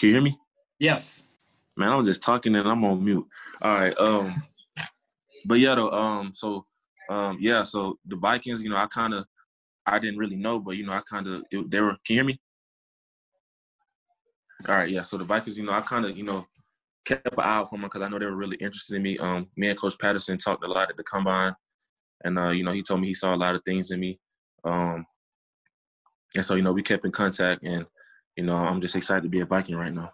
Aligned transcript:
Can 0.00 0.08
you 0.08 0.14
hear 0.14 0.22
me? 0.22 0.38
Yes. 0.78 1.24
Man, 1.76 1.90
I 1.90 1.94
was 1.94 2.08
just 2.08 2.22
talking 2.22 2.56
and 2.56 2.66
I'm 2.66 2.82
on 2.84 3.04
mute. 3.04 3.26
All 3.60 3.74
right. 3.74 3.94
Um, 3.98 4.42
but 5.44 5.60
yeah, 5.60 5.74
though. 5.74 5.90
Um, 5.90 6.32
so, 6.32 6.64
um, 7.10 7.36
yeah. 7.38 7.64
So 7.64 7.98
the 8.06 8.16
Vikings, 8.16 8.62
you 8.62 8.70
know, 8.70 8.78
I 8.78 8.86
kind 8.86 9.12
of, 9.12 9.26
I 9.84 9.98
didn't 9.98 10.18
really 10.18 10.36
know, 10.36 10.58
but 10.58 10.78
you 10.78 10.86
know, 10.86 10.92
I 10.94 11.02
kind 11.02 11.26
of, 11.26 11.44
they 11.50 11.82
were. 11.82 11.98
Can 12.06 12.08
you 12.08 12.14
hear 12.14 12.24
me? 12.24 12.40
All 14.66 14.76
right. 14.76 14.88
Yeah. 14.88 15.02
So 15.02 15.18
the 15.18 15.24
Vikings, 15.24 15.58
you 15.58 15.66
know, 15.66 15.72
I 15.72 15.82
kind 15.82 16.06
of, 16.06 16.16
you 16.16 16.24
know, 16.24 16.46
kept 17.04 17.26
an 17.26 17.38
eye 17.38 17.56
out 17.56 17.68
for 17.68 17.76
them 17.76 17.82
because 17.82 18.00
I 18.00 18.08
know 18.08 18.18
they 18.18 18.24
were 18.24 18.36
really 18.36 18.56
interested 18.56 18.96
in 18.96 19.02
me. 19.02 19.18
Um, 19.18 19.48
me 19.54 19.68
and 19.68 19.78
Coach 19.78 19.98
Patterson 19.98 20.38
talked 20.38 20.64
a 20.64 20.66
lot 20.68 20.88
at 20.88 20.96
the 20.96 21.04
combine, 21.04 21.54
and 22.24 22.38
uh, 22.38 22.50
you 22.50 22.64
know, 22.64 22.72
he 22.72 22.82
told 22.82 23.02
me 23.02 23.08
he 23.08 23.14
saw 23.14 23.34
a 23.34 23.36
lot 23.36 23.54
of 23.54 23.62
things 23.64 23.90
in 23.90 24.00
me. 24.00 24.18
Um, 24.64 25.04
and 26.36 26.44
so, 26.44 26.54
you 26.54 26.62
know, 26.62 26.72
we 26.72 26.82
kept 26.82 27.04
in 27.04 27.12
contact, 27.12 27.62
and 27.64 27.84
you 28.36 28.44
know, 28.44 28.56
I'm 28.56 28.80
just 28.80 28.96
excited 28.96 29.22
to 29.22 29.28
be 29.28 29.40
a 29.40 29.46
Viking 29.46 29.76
right 29.76 29.92
now. 29.92 30.12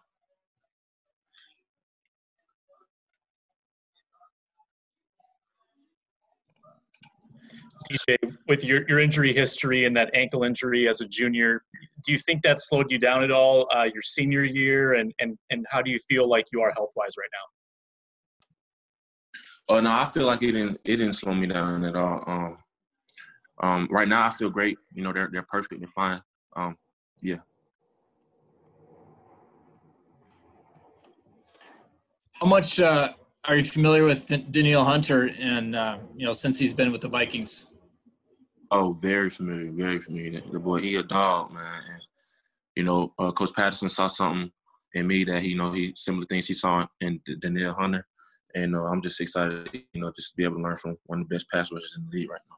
DJ, 7.90 8.16
with 8.48 8.64
your, 8.64 8.88
your 8.88 8.98
injury 8.98 9.32
history 9.32 9.84
and 9.84 9.96
that 9.96 10.10
ankle 10.12 10.42
injury 10.42 10.88
as 10.88 11.00
a 11.00 11.06
junior, 11.06 11.62
do 12.04 12.12
you 12.12 12.18
think 12.18 12.42
that 12.42 12.60
slowed 12.60 12.90
you 12.90 12.98
down 12.98 13.22
at 13.22 13.30
all 13.30 13.68
uh, 13.72 13.84
your 13.84 14.02
senior 14.02 14.42
year? 14.42 14.94
And, 14.94 15.12
and, 15.20 15.38
and 15.50 15.64
how 15.70 15.82
do 15.82 15.90
you 15.90 15.98
feel 16.08 16.28
like 16.28 16.46
you 16.52 16.62
are 16.62 16.72
health 16.72 16.90
wise 16.96 17.14
right 17.16 17.28
now? 17.32 17.46
Oh 19.68 19.80
no, 19.80 19.90
I 19.90 20.04
feel 20.04 20.26
like 20.26 20.42
it 20.42 20.52
didn't 20.52 20.80
it 20.84 20.96
didn't 20.96 21.14
slow 21.14 21.34
me 21.34 21.48
down 21.48 21.84
at 21.84 21.96
all. 21.96 22.22
Um, 22.26 22.58
um, 23.60 23.88
right 23.90 24.06
now 24.06 24.26
I 24.26 24.30
feel 24.30 24.48
great. 24.48 24.78
You 24.92 25.02
know, 25.02 25.12
they're 25.12 25.28
they're 25.32 25.42
perfect 25.42 25.82
and 25.82 25.92
fine. 25.92 26.22
Um, 26.54 26.76
yeah. 27.20 27.38
How 32.40 32.46
much 32.46 32.80
uh, 32.80 33.14
are 33.46 33.56
you 33.56 33.64
familiar 33.64 34.04
with 34.04 34.26
Danielle 34.50 34.84
Hunter? 34.84 35.30
And 35.38 35.74
uh, 35.74 35.98
you 36.14 36.26
know, 36.26 36.34
since 36.34 36.58
he's 36.58 36.74
been 36.74 36.92
with 36.92 37.00
the 37.00 37.08
Vikings. 37.08 37.72
Oh, 38.70 38.92
very 38.92 39.30
familiar, 39.30 39.72
very 39.72 39.98
familiar. 40.00 40.42
The 40.52 40.58
boy, 40.58 40.80
he 40.80 40.96
a 40.96 41.02
dog, 41.02 41.52
man. 41.52 41.82
And, 41.92 42.02
you 42.74 42.82
know, 42.82 43.14
uh, 43.18 43.32
Coach 43.32 43.54
Patterson 43.54 43.88
saw 43.88 44.08
something 44.08 44.50
in 44.92 45.06
me 45.06 45.24
that 45.24 45.40
he, 45.42 45.50
you 45.50 45.56
know, 45.56 45.72
he 45.72 45.94
similar 45.96 46.26
things 46.26 46.46
he 46.46 46.52
saw 46.52 46.86
in 47.00 47.20
Danielle 47.38 47.74
Hunter, 47.74 48.06
and 48.54 48.76
uh, 48.76 48.82
I'm 48.82 49.00
just 49.00 49.20
excited, 49.20 49.70
you 49.94 50.00
know, 50.00 50.12
just 50.14 50.30
to 50.30 50.36
be 50.36 50.44
able 50.44 50.56
to 50.56 50.62
learn 50.62 50.76
from 50.76 50.98
one 51.04 51.20
of 51.20 51.28
the 51.28 51.34
best 51.34 51.48
pass 51.50 51.72
rushers 51.72 51.94
in 51.96 52.04
the 52.04 52.18
league 52.18 52.30
right 52.30 52.40
now. 52.50 52.56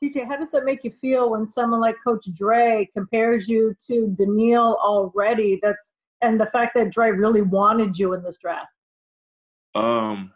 DJ, 0.00 0.26
how 0.28 0.36
does 0.36 0.50
that 0.52 0.64
make 0.64 0.84
you 0.84 0.92
feel 1.00 1.30
when 1.30 1.46
someone 1.46 1.80
like 1.80 1.96
Coach 2.04 2.26
Dre 2.34 2.88
compares 2.94 3.48
you 3.48 3.74
to 3.86 4.14
Danielle 4.16 4.78
already? 4.82 5.58
That's 5.62 5.94
and 6.26 6.40
the 6.40 6.46
fact 6.46 6.74
that 6.74 6.90
Dre 6.90 7.10
really 7.10 7.42
wanted 7.42 7.98
you 7.98 8.12
in 8.12 8.22
this 8.22 8.36
draft. 8.38 8.66
Um, 9.74 10.32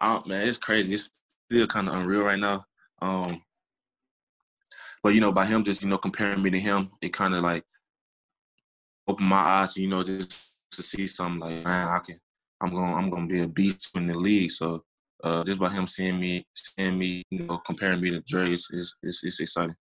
oh 0.00 0.22
man, 0.26 0.48
it's 0.48 0.58
crazy. 0.58 0.94
It's 0.94 1.10
still 1.50 1.66
kind 1.66 1.88
of 1.88 1.94
unreal 1.94 2.22
right 2.22 2.38
now. 2.38 2.64
Um, 3.02 3.42
but 5.02 5.14
you 5.14 5.20
know, 5.20 5.30
by 5.30 5.44
him 5.44 5.62
just 5.62 5.82
you 5.82 5.88
know 5.88 5.98
comparing 5.98 6.42
me 6.42 6.50
to 6.50 6.58
him, 6.58 6.90
it 7.02 7.12
kind 7.12 7.34
of 7.34 7.42
like 7.42 7.64
opened 9.06 9.28
my 9.28 9.36
eyes. 9.36 9.76
You 9.76 9.88
know, 9.88 10.02
just 10.02 10.46
to 10.72 10.82
see 10.82 11.06
something 11.06 11.40
like 11.40 11.64
man, 11.64 11.88
I 11.88 11.98
can, 11.98 12.18
I'm 12.62 12.70
gonna, 12.70 12.96
I'm 12.96 13.10
to 13.10 13.26
be 13.26 13.42
a 13.42 13.48
beast 13.48 13.96
in 13.96 14.06
the 14.06 14.18
league. 14.18 14.50
So 14.50 14.84
uh, 15.22 15.44
just 15.44 15.60
by 15.60 15.68
him 15.68 15.86
seeing 15.86 16.18
me, 16.18 16.46
seeing 16.54 16.98
me, 16.98 17.22
you 17.30 17.40
know, 17.40 17.58
comparing 17.58 18.00
me 18.00 18.10
to 18.10 18.20
Dre, 18.20 18.50
is 18.50 18.68
is 18.70 18.94
it's 19.02 19.40
exciting. 19.40 19.74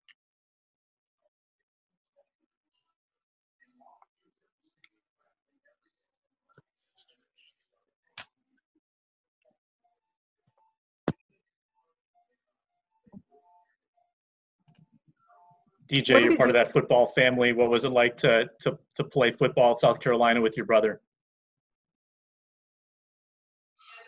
DJ, 15.88 16.23
you're 16.23 16.38
part 16.38 16.50
of 16.50 16.56
that 16.56 16.73
football 16.73 17.07
family. 17.07 17.53
What 17.53 17.69
was 17.69 17.85
it 17.85 17.91
like 17.91 18.18
to 18.18 18.50
to 18.62 18.78
to 18.96 19.03
play 19.03 19.31
football 19.31 19.73
at 19.73 19.79
South 19.79 20.00
Carolina 20.00 20.41
with 20.41 20.57
your 20.57 20.66
brother? 20.66 21.01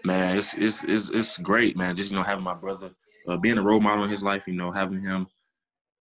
Man, 0.03 0.37
it's 0.37 0.55
it's 0.55 0.83
it's 0.83 1.09
it's 1.09 1.37
great, 1.37 1.77
man. 1.77 1.95
Just 1.95 2.11
you 2.11 2.17
know, 2.17 2.23
having 2.23 2.43
my 2.43 2.55
brother, 2.55 2.91
uh, 3.27 3.37
being 3.37 3.57
a 3.57 3.61
role 3.61 3.79
model 3.79 4.05
in 4.05 4.09
his 4.09 4.23
life. 4.23 4.47
You 4.47 4.55
know, 4.55 4.71
having 4.71 5.03
him, 5.03 5.27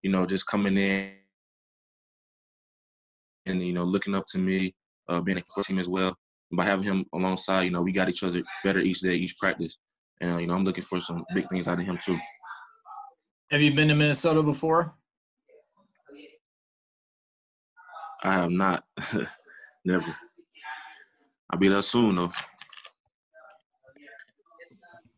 you 0.03 0.11
know, 0.11 0.25
just 0.25 0.47
coming 0.47 0.79
in 0.79 1.13
and 3.45 3.65
you 3.65 3.75
know 3.75 3.85
looking 3.85 4.15
up 4.15 4.25
to 4.29 4.39
me, 4.39 4.75
uh, 5.09 5.21
being 5.21 5.39
a 5.39 5.43
first 5.55 5.69
team 5.69 5.79
as 5.79 5.89
well. 5.89 6.17
And 6.51 6.57
by 6.57 6.65
having 6.65 6.85
him 6.85 7.05
alongside, 7.13 7.63
you 7.63 7.71
know, 7.71 7.83
we 7.83 7.93
got 7.93 8.09
each 8.09 8.23
other 8.23 8.43
better 8.65 8.79
each 8.79 9.01
day, 9.01 9.15
each 9.15 9.37
practice, 9.37 9.77
and 10.23 10.33
uh, 10.33 10.37
you 10.39 10.47
know, 10.47 10.55
I'm 10.55 10.65
looking 10.65 10.85
for 10.85 11.01
some 11.01 11.25
big 11.35 11.49
things 11.51 11.69
out 11.69 11.81
of 11.81 11.85
him 11.85 11.99
too. 12.03 12.19
Have 13.51 13.61
you 13.61 13.75
been 13.75 13.89
to 13.89 13.95
Minnesota 13.95 14.43
before? 14.43 14.96
I 18.27 18.33
have 18.33 18.51
not. 18.51 18.85
Never. 19.85 20.17
I'll 21.49 21.59
be 21.61 21.69
there 21.69 21.81
soon 21.81 22.17
though. 22.17 22.33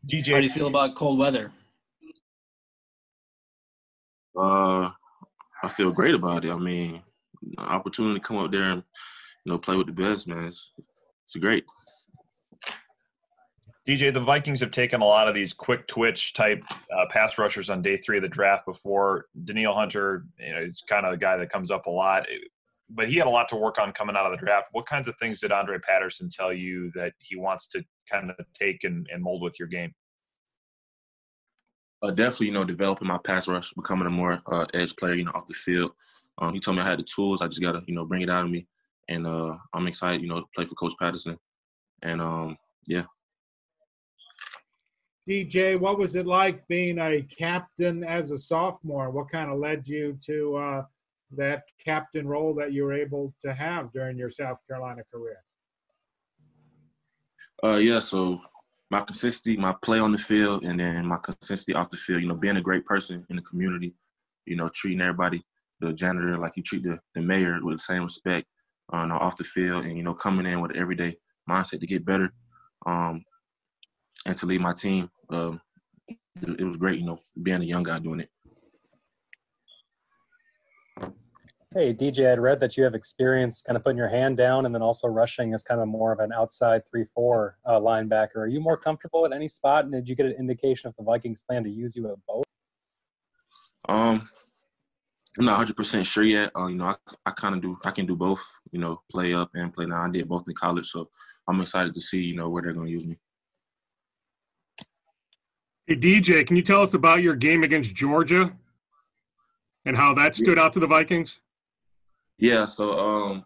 DJ, 0.07 0.33
how 0.33 0.37
do 0.37 0.43
you 0.43 0.49
feel 0.49 0.67
about 0.67 0.95
cold 0.95 1.17
weather? 1.17 1.51
Uh, 4.37 4.91
I 5.63 5.67
feel 5.69 5.91
great 5.91 6.13
about 6.13 6.45
it. 6.45 6.51
I 6.51 6.57
mean, 6.57 7.01
opportunity 7.57 8.19
to 8.19 8.25
come 8.25 8.37
up 8.37 8.51
there 8.51 8.71
and 8.71 8.83
you 9.43 9.51
know 9.51 9.57
play 9.57 9.75
with 9.75 9.87
the 9.87 9.93
best 9.93 10.27
man. 10.27 10.45
It's, 10.45 10.71
it's 11.25 11.35
great. 11.37 11.65
DJ, 13.87 14.13
the 14.13 14.19
Vikings 14.19 14.59
have 14.59 14.69
taken 14.69 15.01
a 15.01 15.05
lot 15.05 15.27
of 15.27 15.33
these 15.33 15.51
quick 15.51 15.87
twitch 15.87 16.35
type 16.35 16.63
uh, 16.95 17.05
pass 17.09 17.39
rushers 17.39 17.71
on 17.71 17.81
day 17.81 17.97
three 17.97 18.17
of 18.17 18.23
the 18.23 18.29
draft 18.29 18.67
before. 18.67 19.25
Danielle 19.45 19.73
Hunter, 19.73 20.25
you 20.37 20.53
know, 20.53 20.61
is 20.61 20.83
kind 20.87 21.07
of 21.07 21.11
the 21.11 21.17
guy 21.17 21.37
that 21.37 21.49
comes 21.49 21.71
up 21.71 21.87
a 21.87 21.89
lot 21.89 22.27
but 22.89 23.07
he 23.07 23.17
had 23.17 23.27
a 23.27 23.29
lot 23.29 23.47
to 23.49 23.55
work 23.55 23.77
on 23.77 23.91
coming 23.91 24.15
out 24.15 24.25
of 24.25 24.31
the 24.31 24.43
draft. 24.43 24.69
What 24.71 24.85
kinds 24.85 25.07
of 25.07 25.15
things 25.17 25.39
did 25.39 25.51
Andre 25.51 25.77
Patterson 25.79 26.29
tell 26.29 26.51
you 26.51 26.91
that 26.95 27.13
he 27.19 27.35
wants 27.35 27.67
to 27.69 27.83
kind 28.11 28.31
of 28.31 28.45
take 28.53 28.83
and, 28.83 29.07
and 29.11 29.21
mold 29.21 29.41
with 29.41 29.59
your 29.59 29.67
game? 29.67 29.93
Uh, 32.01 32.11
definitely, 32.11 32.47
you 32.47 32.53
know, 32.53 32.63
developing 32.63 33.07
my 33.07 33.17
pass 33.17 33.47
rush, 33.47 33.73
becoming 33.73 34.07
a 34.07 34.11
more 34.11 34.41
uh, 34.51 34.65
edge 34.73 34.95
player, 34.95 35.13
you 35.13 35.25
know, 35.25 35.33
off 35.35 35.45
the 35.45 35.53
field. 35.53 35.91
Um, 36.37 36.53
he 36.53 36.59
told 36.59 36.77
me 36.77 36.83
I 36.83 36.89
had 36.89 36.99
the 36.99 37.03
tools. 37.03 37.41
I 37.41 37.47
just 37.47 37.61
got 37.61 37.73
to, 37.73 37.83
you 37.87 37.93
know, 37.93 38.05
bring 38.05 38.21
it 38.21 38.29
out 38.29 38.45
of 38.45 38.49
me. 38.49 38.67
And 39.09 39.27
uh, 39.27 39.57
I'm 39.73 39.87
excited, 39.87 40.21
you 40.21 40.27
know, 40.27 40.39
to 40.39 40.45
play 40.55 40.65
for 40.65 40.75
Coach 40.75 40.93
Patterson. 40.99 41.37
And 42.01 42.21
um, 42.21 42.57
yeah. 42.87 43.03
DJ, 45.27 45.79
what 45.79 45.99
was 45.99 46.15
it 46.15 46.25
like 46.25 46.67
being 46.67 46.97
a 46.97 47.21
captain 47.21 48.03
as 48.03 48.31
a 48.31 48.37
sophomore? 48.37 49.11
What 49.11 49.29
kind 49.29 49.51
of 49.51 49.59
led 49.59 49.87
you 49.87 50.17
to 50.25 50.55
uh, 50.55 50.83
that 51.35 51.63
captain 51.83 52.27
role 52.27 52.53
that 52.55 52.73
you 52.73 52.83
were 52.83 52.93
able 52.93 53.33
to 53.41 53.53
have 53.53 53.91
during 53.93 54.17
your 54.17 54.29
South 54.29 54.59
Carolina 54.67 55.03
career? 55.11 55.43
Uh, 57.63 57.75
yeah, 57.75 57.99
so 57.99 58.39
my 58.89 59.01
consistency, 59.01 59.57
my 59.57 59.75
play 59.83 59.99
on 59.99 60.11
the 60.11 60.17
field, 60.17 60.63
and 60.63 60.79
then 60.79 61.05
my 61.05 61.17
consistency 61.17 61.73
off 61.73 61.89
the 61.89 61.97
field. 61.97 62.21
You 62.21 62.27
know, 62.27 62.35
being 62.35 62.57
a 62.57 62.61
great 62.61 62.85
person 62.85 63.25
in 63.29 63.35
the 63.35 63.41
community. 63.41 63.93
You 64.45 64.55
know, 64.55 64.69
treating 64.73 65.01
everybody, 65.01 65.43
the 65.79 65.93
janitor, 65.93 66.37
like 66.37 66.57
you 66.57 66.63
treat 66.63 66.83
the, 66.83 66.99
the 67.13 67.21
mayor 67.21 67.59
with 67.61 67.75
the 67.75 67.83
same 67.83 68.03
respect 68.03 68.47
uh, 68.91 69.07
off 69.11 69.37
the 69.37 69.43
field, 69.43 69.85
and 69.85 69.97
you 69.97 70.03
know, 70.03 70.13
coming 70.13 70.45
in 70.45 70.61
with 70.61 70.71
an 70.71 70.77
everyday 70.77 71.15
mindset 71.49 71.79
to 71.81 71.87
get 71.87 72.05
better, 72.05 72.33
um, 72.85 73.23
and 74.25 74.35
to 74.37 74.45
lead 74.45 74.61
my 74.61 74.73
team. 74.73 75.09
Um, 75.29 75.61
it 76.41 76.63
was 76.63 76.77
great, 76.77 76.99
you 76.99 77.05
know, 77.05 77.19
being 77.41 77.61
a 77.61 77.65
young 77.65 77.83
guy 77.83 77.99
doing 77.99 78.21
it. 78.21 78.29
Hey, 81.75 81.93
DJ, 81.93 82.31
I'd 82.31 82.39
read 82.39 82.59
that 82.61 82.77
you 82.77 82.83
have 82.83 82.95
experience 82.95 83.61
kind 83.61 83.77
of 83.77 83.83
putting 83.83 83.97
your 83.97 84.09
hand 84.09 84.37
down 84.37 84.65
and 84.65 84.73
then 84.73 84.81
also 84.81 85.07
rushing 85.07 85.53
as 85.53 85.61
kind 85.61 85.79
of 85.79 85.87
more 85.87 86.11
of 86.11 86.17
an 86.17 86.33
outside 86.33 86.81
3 86.89 87.05
4 87.13 87.57
uh, 87.63 87.71
linebacker. 87.73 88.37
Are 88.37 88.47
you 88.47 88.59
more 88.59 88.75
comfortable 88.75 89.23
at 89.23 89.31
any 89.31 89.47
spot? 89.47 89.83
And 89.83 89.93
did 89.93 90.09
you 90.09 90.15
get 90.15 90.25
an 90.25 90.31
indication 90.39 90.89
if 90.89 90.95
the 90.95 91.03
Vikings 91.03 91.41
plan 91.41 91.63
to 91.65 91.69
use 91.69 91.95
you 91.95 92.09
at 92.09 92.15
both? 92.27 92.43
Um, 93.87 94.27
I'm 95.37 95.45
not 95.45 95.67
100% 95.67 96.07
sure 96.07 96.23
yet. 96.23 96.49
Uh, 96.57 96.69
you 96.69 96.75
know, 96.75 96.85
I, 96.85 96.95
I 97.27 97.31
kind 97.31 97.53
of 97.53 97.61
do, 97.61 97.77
I 97.85 97.91
can 97.91 98.07
do 98.07 98.15
both, 98.15 98.43
you 98.71 98.79
know, 98.79 99.03
play 99.11 99.35
up 99.35 99.51
and 99.53 99.71
play 99.71 99.85
down. 99.85 100.09
I 100.09 100.11
did 100.11 100.27
both 100.27 100.47
in 100.47 100.55
college. 100.55 100.87
So 100.87 101.11
I'm 101.47 101.61
excited 101.61 101.93
to 101.93 102.01
see, 102.01 102.19
you 102.19 102.35
know, 102.35 102.49
where 102.49 102.63
they're 102.63 102.73
going 102.73 102.87
to 102.87 102.91
use 102.91 103.05
me. 103.05 103.15
Hey, 105.85 105.97
DJ, 105.97 106.47
can 106.47 106.55
you 106.55 106.63
tell 106.63 106.81
us 106.81 106.95
about 106.95 107.21
your 107.21 107.35
game 107.35 107.61
against 107.61 107.93
Georgia 107.93 108.51
and 109.85 109.95
how 109.95 110.15
that 110.15 110.35
stood 110.35 110.57
out 110.57 110.73
to 110.73 110.79
the 110.79 110.87
Vikings? 110.87 111.39
Yeah, 112.39 112.65
so 112.65 112.97
um, 112.97 113.45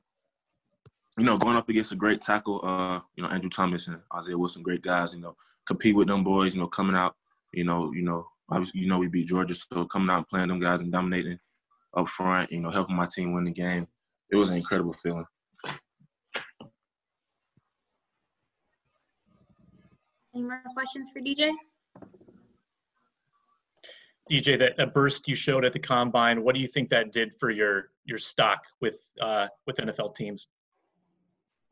you 1.17 1.23
know, 1.23 1.37
going 1.37 1.57
up 1.57 1.67
against 1.67 1.91
a 1.91 1.95
great 1.95 2.21
tackle, 2.21 2.63
uh, 2.63 2.99
you 3.15 3.23
know, 3.23 3.29
Andrew 3.29 3.49
Thomas 3.49 3.87
and 3.87 3.99
Isaiah 4.15 4.37
Wilson, 4.37 4.61
great 4.61 4.83
guys. 4.83 5.15
You 5.15 5.21
know, 5.21 5.35
compete 5.65 5.95
with 5.95 6.07
them 6.07 6.23
boys. 6.23 6.53
You 6.53 6.61
know, 6.61 6.67
coming 6.67 6.95
out. 6.95 7.15
You 7.51 7.63
know, 7.63 7.91
you 7.91 8.03
know, 8.03 8.27
obviously, 8.49 8.81
you 8.81 8.87
know, 8.87 8.99
we 8.99 9.07
beat 9.07 9.27
Georgia, 9.27 9.55
so 9.55 9.85
coming 9.85 10.11
out 10.11 10.17
and 10.17 10.27
playing 10.27 10.47
them 10.49 10.59
guys 10.59 10.81
and 10.81 10.91
dominating. 10.91 11.39
up 11.95 12.07
front, 12.07 12.51
you 12.51 12.59
know, 12.59 12.69
helping 12.69 12.95
my 12.95 13.07
team 13.07 13.33
win 13.33 13.45
the 13.45 13.51
game. 13.51 13.87
It 14.31 14.35
was 14.35 14.49
an 14.49 14.57
incredible 14.57 14.93
feeling. 14.93 15.25
Any 20.35 20.43
more 20.43 20.61
questions 20.73 21.09
for 21.13 21.19
DJ? 21.19 21.51
DJ, 24.31 24.57
that, 24.59 24.77
that 24.77 24.93
burst 24.93 25.27
you 25.27 25.35
showed 25.35 25.65
at 25.65 25.73
the 25.73 25.79
combine, 25.79 26.43
what 26.43 26.55
do 26.55 26.61
you 26.61 26.67
think 26.67 26.89
that 26.89 27.11
did 27.11 27.31
for 27.39 27.49
your 27.49 27.89
your 28.05 28.17
stock 28.17 28.63
with 28.81 28.99
uh, 29.21 29.47
with 29.67 29.77
NFL 29.77 30.15
teams? 30.15 30.47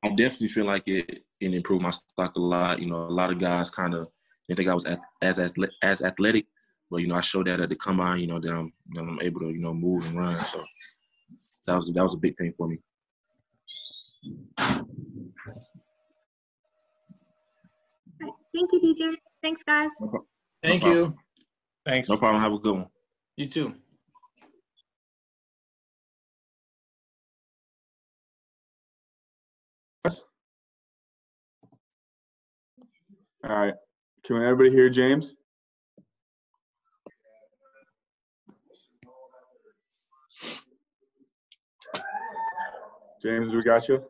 I 0.03 0.09
definitely 0.09 0.47
feel 0.47 0.65
like 0.65 0.83
it, 0.87 1.23
it 1.39 1.53
improved 1.53 1.83
my 1.83 1.91
stock 1.91 2.35
a 2.35 2.39
lot. 2.39 2.79
You 2.81 2.87
know, 2.87 3.05
a 3.05 3.15
lot 3.21 3.31
of 3.31 3.39
guys 3.39 3.69
kind 3.69 3.93
of 3.93 4.09
didn't 4.47 4.57
think 4.57 4.69
I 4.69 4.73
was 4.73 4.85
as 5.21 5.39
as 5.39 5.53
as 5.81 6.01
athletic, 6.01 6.47
but 6.89 6.97
you 6.97 7.07
know, 7.07 7.15
I 7.15 7.21
showed 7.21 7.47
that 7.47 7.61
at 7.61 7.69
the 7.69 7.75
combine. 7.75 8.19
You 8.19 8.27
know, 8.27 8.39
that 8.39 8.51
I'm 8.51 8.73
that 8.93 9.01
I'm 9.01 9.19
able 9.21 9.41
to 9.41 9.49
you 9.49 9.59
know 9.59 9.73
move 9.73 10.05
and 10.05 10.17
run. 10.17 10.43
So 10.45 10.63
that 11.67 11.75
was 11.75 11.91
that 11.91 12.03
was 12.03 12.15
a 12.15 12.17
big 12.17 12.37
thing 12.37 12.53
for 12.57 12.67
me. 12.67 12.79
Thank 18.53 18.71
you, 18.73 18.81
DJ. 18.81 19.15
Thanks, 19.41 19.63
guys. 19.63 19.91
Thank 20.61 20.83
No 20.83 20.91
you. 20.91 21.17
Thanks. 21.85 22.09
No 22.09 22.17
problem. 22.17 22.41
Have 22.41 22.53
a 22.53 22.59
good 22.59 22.75
one. 22.75 22.87
You 23.37 23.47
too. 23.47 23.75
All 33.43 33.55
right. 33.55 33.73
Can 34.23 34.35
everybody 34.37 34.69
hear 34.69 34.89
James? 34.89 35.33
James, 43.21 43.55
we 43.55 43.63
got 43.63 43.87
you? 43.87 44.03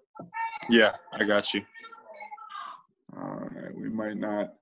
Yeah, 0.69 0.91
I 1.13 1.24
got 1.24 1.53
you. 1.53 1.62
All 3.17 3.50
right. 3.51 3.75
We 3.75 3.89
might 3.89 4.17
not 4.17 4.53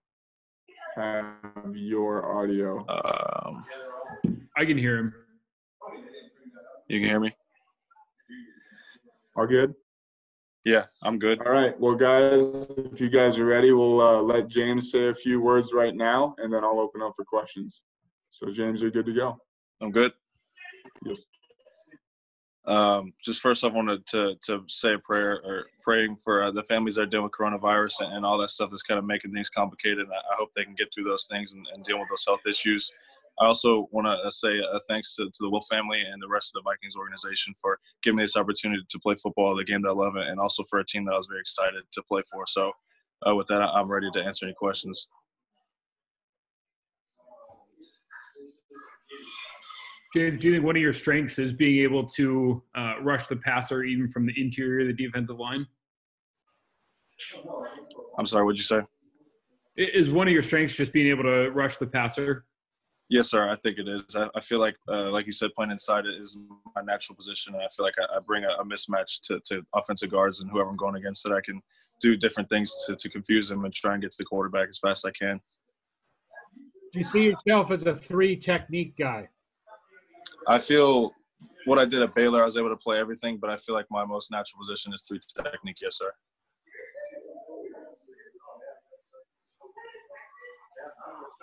have 0.96 1.76
your 1.76 2.38
audio. 2.38 2.86
Um, 2.88 3.66
I 4.58 4.66
can 4.66 4.78
hear 4.78 4.98
him. 4.98 5.14
you 6.88 7.00
can 7.00 7.10
hear 7.10 7.20
me? 7.20 7.32
All 9.36 9.48
good? 9.48 9.74
Yeah, 10.66 10.86
I'm 11.04 11.18
good. 11.18 11.40
All 11.46 11.52
right. 11.52 11.80
Well, 11.80 11.96
guys, 11.96 12.70
if 12.78 13.00
you 13.00 13.10
guys 13.10 13.40
are 13.40 13.46
ready, 13.46 13.72
we'll 13.72 14.02
uh, 14.02 14.22
let 14.22 14.50
James 14.50 14.92
say 14.92 15.08
a 15.08 15.14
few 15.14 15.42
words 15.42 15.74
right 15.74 15.96
now, 15.96 16.36
and 16.38 16.52
then 16.54 16.64
I'll 16.64 16.80
open 16.80 17.02
up 17.02 17.14
for 17.16 17.24
questions. 17.24 17.82
So, 18.30 18.50
James, 18.50 18.82
you're 18.82 18.92
good 18.92 19.06
to 19.06 19.14
go. 19.14 19.38
I'm 19.82 19.92
good. 19.92 20.12
Yes. 21.06 21.26
Um, 22.69 23.13
just 23.25 23.42
first, 23.42 23.63
I 23.63 23.68
wanted 23.68 24.06
to 24.07 24.36
to 24.44 24.63
say 24.68 24.94
a 24.94 25.00
prayer 25.00 25.42
or 25.44 25.66
praying 25.83 26.18
for 26.24 26.44
uh, 26.44 26.51
the 26.51 26.63
families 26.63 26.95
that 26.95 27.01
are 27.01 27.06
dealing 27.07 27.24
with 27.24 27.31
coronavirus 27.31 28.01
and, 28.01 28.13
and 28.13 28.25
all 28.25 28.38
that 28.38 28.51
stuff 28.51 28.69
that's 28.69 28.83
kind 28.83 29.00
of 29.00 29.06
making 29.06 29.33
things 29.33 29.50
complicated. 29.50 30.07
I, 30.07 30.18
I 30.18 30.36
hope 30.38 30.50
they 30.56 30.63
can 30.63 30.75
get 30.75 30.94
through 30.94 31.06
those 31.06 31.25
things 31.25 31.54
and, 31.54 31.66
and 31.74 31.83
deal 31.83 32.00
with 32.00 32.10
those 32.10 32.24
health 32.27 32.45
issues. 32.48 32.92
I 33.39 33.45
also 33.45 33.88
want 33.92 34.06
to 34.06 34.31
say 34.31 34.60
a 34.60 34.80
thanks 34.81 35.16
to, 35.16 35.25
to 35.25 35.39
the 35.39 35.50
Wilf 35.50 35.66
family 35.68 36.01
and 36.01 36.21
the 36.21 36.27
rest 36.27 36.54
of 36.54 36.62
the 36.62 36.69
Vikings 36.69 36.95
organization 36.95 37.54
for 37.60 37.80
giving 38.04 38.18
me 38.18 38.24
this 38.24 38.36
opportunity 38.36 38.83
to 38.88 39.00
play 39.00 39.16
football, 39.16 39.56
the 39.56 39.63
game 39.63 39.81
that 39.81 39.89
I 39.89 39.94
love, 39.94 40.16
and 40.16 40.39
also 40.39 40.63
for 40.69 40.80
a 40.80 40.86
team 40.86 41.06
that 41.06 41.13
I 41.13 41.18
was 41.18 41.27
very 41.27 41.39
excited 41.39 41.83
to 41.92 42.04
play 42.04 42.21
for. 42.30 42.45
So, 42.45 42.71
uh, 43.27 43.36
with 43.36 43.48
that, 43.48 43.62
I'm 43.62 43.88
ready 43.88 44.12
to 44.12 44.24
answer 44.24 44.45
any 44.45 44.54
questions. 44.54 45.07
James, 50.14 50.40
do 50.40 50.48
you 50.48 50.56
think 50.56 50.66
one 50.66 50.76
of 50.76 50.82
your 50.82 50.94
strengths 50.94 51.38
is 51.38 51.54
being 51.54 51.84
able 51.84 52.04
to 52.04 52.64
uh, 52.76 52.96
rush 53.02 53.28
the 53.28 53.36
passer 53.36 53.84
even 53.84 54.08
from 54.08 54.26
the 54.26 54.34
interior 54.42 54.82
of 54.82 54.96
the 54.96 55.06
defensive 55.06 55.40
line? 55.40 55.68
I'm 58.18 58.26
sorry, 58.26 58.44
what'd 58.44 58.58
you 58.58 58.64
say? 58.64 58.82
Is 59.78 60.10
one 60.10 60.28
of 60.28 60.34
your 60.34 60.42
strengths 60.42 60.74
just 60.74 60.92
being 60.94 61.08
able 61.08 61.24
to 61.24 61.50
rush 61.52 61.78
the 61.78 61.86
passer? 61.86 62.46
Yes, 63.08 63.30
sir. 63.30 63.50
I 63.50 63.56
think 63.56 63.78
it 63.78 63.88
is. 63.88 64.04
I, 64.16 64.28
I 64.36 64.40
feel 64.40 64.60
like, 64.60 64.76
uh, 64.88 65.10
like 65.10 65.26
you 65.26 65.32
said, 65.32 65.52
playing 65.56 65.72
inside 65.72 66.06
is 66.06 66.38
my 66.76 66.82
natural 66.82 67.16
position, 67.16 67.56
and 67.56 67.64
I 67.64 67.68
feel 67.76 67.86
like 67.86 67.96
I, 68.00 68.18
I 68.18 68.20
bring 68.20 68.44
a, 68.44 68.50
a 68.50 68.66
mismatch 68.66 69.22
to, 69.24 69.40
to 69.46 69.64
offensive 69.76 70.12
guards 70.12 70.42
and 70.42 70.50
whoever 70.52 70.70
I'm 70.70 70.76
going 70.76 70.96
against 70.96 71.24
that 71.24 71.34
I 71.34 71.42
can 71.42 71.62
do 72.02 72.16
different 72.16 72.50
things 72.50 72.74
to, 72.88 72.96
to 72.96 73.10
confuse 73.10 73.50
them 73.50 73.66
and 73.66 73.74
try 73.74 73.94
and 73.94 74.02
get 74.02 74.12
to 74.12 74.18
the 74.18 74.26
quarterback 74.26 74.70
as 74.70 74.80
fast 74.80 75.06
as 75.06 75.10
I 75.10 75.26
can. 75.26 75.40
Do 76.94 77.00
you 77.00 77.04
see 77.04 77.24
yourself 77.24 77.72
as 77.72 77.86
a 77.86 77.96
three 77.96 78.36
technique 78.36 78.96
guy? 78.98 79.30
I 80.50 80.57
feel 80.57 81.12
what 81.66 81.78
I 81.78 81.86
did 81.86 82.01
at 82.01 82.16
Baylor, 82.16 82.42
I 82.42 82.46
was 82.46 82.57
able 82.57 82.69
to 82.69 82.75
play 82.75 82.98
everything, 82.98 83.38
but 83.38 83.51
I 83.51 83.57
feel 83.57 83.75
like 83.75 83.86
my 83.92 84.04
most 84.04 84.31
natural 84.31 84.60
position 84.60 84.92
is 84.94 85.04
three 85.07 85.19
technique. 85.19 85.78
Yes, 85.80 86.00
sir. 86.00 86.12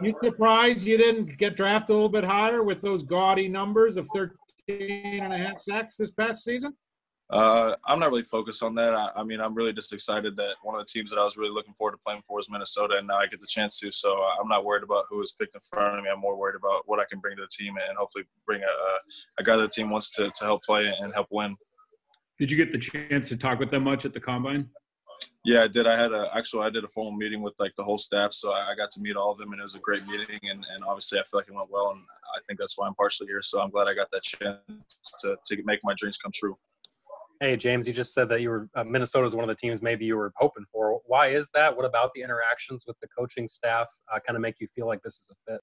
You 0.03 0.12
surprised 0.23 0.85
you 0.85 0.99
didn't 0.99 1.38
get 1.38 1.56
drafted 1.56 1.91
a 1.91 1.94
little 1.94 2.08
bit 2.08 2.25
higher 2.25 2.64
with 2.64 2.82
those 2.82 3.05
gaudy 3.05 3.49
numbers 3.49 3.97
of 3.97 4.08
13 4.12 5.23
and 5.23 5.32
a 5.32 5.38
half 5.38 5.61
sacks 5.61 5.97
this 5.97 6.11
past 6.11 6.43
season? 6.43 6.75
Uh, 7.28 7.75
I'm 7.84 7.99
not 7.99 8.11
really 8.11 8.23
focused 8.23 8.62
on 8.62 8.75
that. 8.76 8.94
I, 8.94 9.11
I 9.17 9.25
mean, 9.25 9.40
I'm 9.40 9.55
really 9.55 9.73
just 9.73 9.93
excited 9.93 10.37
that 10.37 10.55
one 10.62 10.76
of 10.76 10.81
the 10.81 10.87
teams 10.87 11.11
that 11.11 11.19
I 11.19 11.25
was 11.25 11.37
really 11.37 11.50
looking 11.50 11.75
forward 11.75 11.93
to 11.93 11.99
playing 11.99 12.23
for 12.26 12.38
is 12.38 12.49
Minnesota, 12.49 12.94
and 12.99 13.06
now 13.06 13.19
I 13.19 13.26
get 13.26 13.40
the 13.40 13.49
chance 13.49 13.81
to. 13.81 13.90
So 13.90 14.23
uh, 14.23 14.40
I'm 14.40 14.49
not 14.49 14.64
worried 14.64 14.84
about 14.84 15.06
who 15.11 15.20
is 15.23 15.32
picked 15.32 15.56
in 15.56 15.61
front 15.62 15.99
of 15.99 16.05
me. 16.05 16.11
I'm 16.11 16.20
more 16.20 16.37
worried 16.37 16.55
about 16.55 16.82
what 16.87 17.00
I 17.00 17.05
can 17.05 17.19
bring 17.19 17.37
to 17.37 17.43
the 17.43 17.49
team 17.49 17.76
and 17.76 17.99
hopefully 17.99 18.25
bring 18.46 18.62
a, 18.62 19.40
a, 19.40 19.44
guy 19.44 19.56
that 19.56 19.62
the 19.62 19.69
team 19.69 19.90
wants 19.90 20.12
to, 20.12 20.31
to 20.31 20.44
help 20.44 20.62
play 20.62 20.93
and 21.00 21.12
help 21.12 21.26
win. 21.31 21.56
Did 22.38 22.50
you 22.50 22.56
get 22.56 22.70
the 22.70 22.78
chance 22.78 23.28
to 23.31 23.37
talk 23.37 23.58
with 23.58 23.70
them 23.70 23.84
much 23.84 24.05
at 24.05 24.12
the 24.12 24.20
combine? 24.20 24.69
Yeah, 25.44 25.62
I 25.62 25.69
did. 25.69 25.87
I 25.87 25.96
had 25.96 26.12
a 26.12 26.28
actually 26.34 26.67
I 26.67 26.70
did 26.70 26.84
a 26.84 26.88
formal 26.88 27.12
meeting 27.12 27.43
with 27.43 27.55
like 27.58 27.75
the 27.76 27.82
whole 27.82 27.99
staff, 27.99 28.32
so 28.32 28.52
I, 28.52 28.73
I 28.73 28.75
got 28.76 28.90
to 28.93 29.00
meet 29.00 29.17
all 29.17 29.32
of 29.32 29.38
them, 29.38 29.52
and 29.52 29.61
it 29.61 29.62
was 29.62 29.75
a 29.75 29.81
great 29.81 30.05
meeting. 30.06 30.40
And, 30.43 30.64
and 30.70 30.84
obviously, 30.87 31.19
I 31.19 31.23
feel 31.23 31.38
like 31.38 31.49
it 31.49 31.55
went 31.55 31.70
well, 31.70 31.93
and 31.93 32.02
I 32.37 32.40
think 32.46 32.58
that's 32.58 32.76
why 32.76 32.87
I'm 32.87 32.94
partially 32.94 33.28
here. 33.28 33.40
So 33.43 33.61
I'm 33.61 33.70
glad 33.70 33.88
I 33.88 33.94
got 33.94 34.11
that 34.11 34.23
chance 34.23 34.61
to 35.23 35.37
to 35.46 35.62
make 35.64 35.81
my 35.82 35.94
dreams 35.96 36.19
come 36.19 36.32
true. 36.34 36.58
Hey, 37.41 37.56
James, 37.56 37.87
you 37.87 37.93
just 37.93 38.15
said 38.15 38.31
that 38.31 38.41
you 38.41 38.49
were 38.49 38.69
uh, 38.75 38.85
Minnesota 38.85 39.27
is 39.27 39.35
one 39.35 39.44
of 39.44 39.49
the 39.49 39.55
teams 39.55 39.83
maybe 39.83 40.06
you 40.06 40.17
were 40.17 40.33
hoping 40.37 40.65
for. 40.73 41.00
Why 41.06 41.29
is 41.29 41.50
that? 41.50 41.77
What 41.77 41.85
about 41.85 42.12
the 42.15 42.23
interactions 42.23 42.85
with 42.87 42.99
the 43.00 43.09
coaching 43.09 43.47
staff 43.47 43.88
uh, 44.12 44.19
kind 44.27 44.37
of 44.37 44.41
make 44.41 44.56
you 44.59 44.67
feel 44.69 44.87
like 44.87 45.03
this 45.03 45.17
is 45.17 45.31
a 45.31 45.53
fit? 45.53 45.61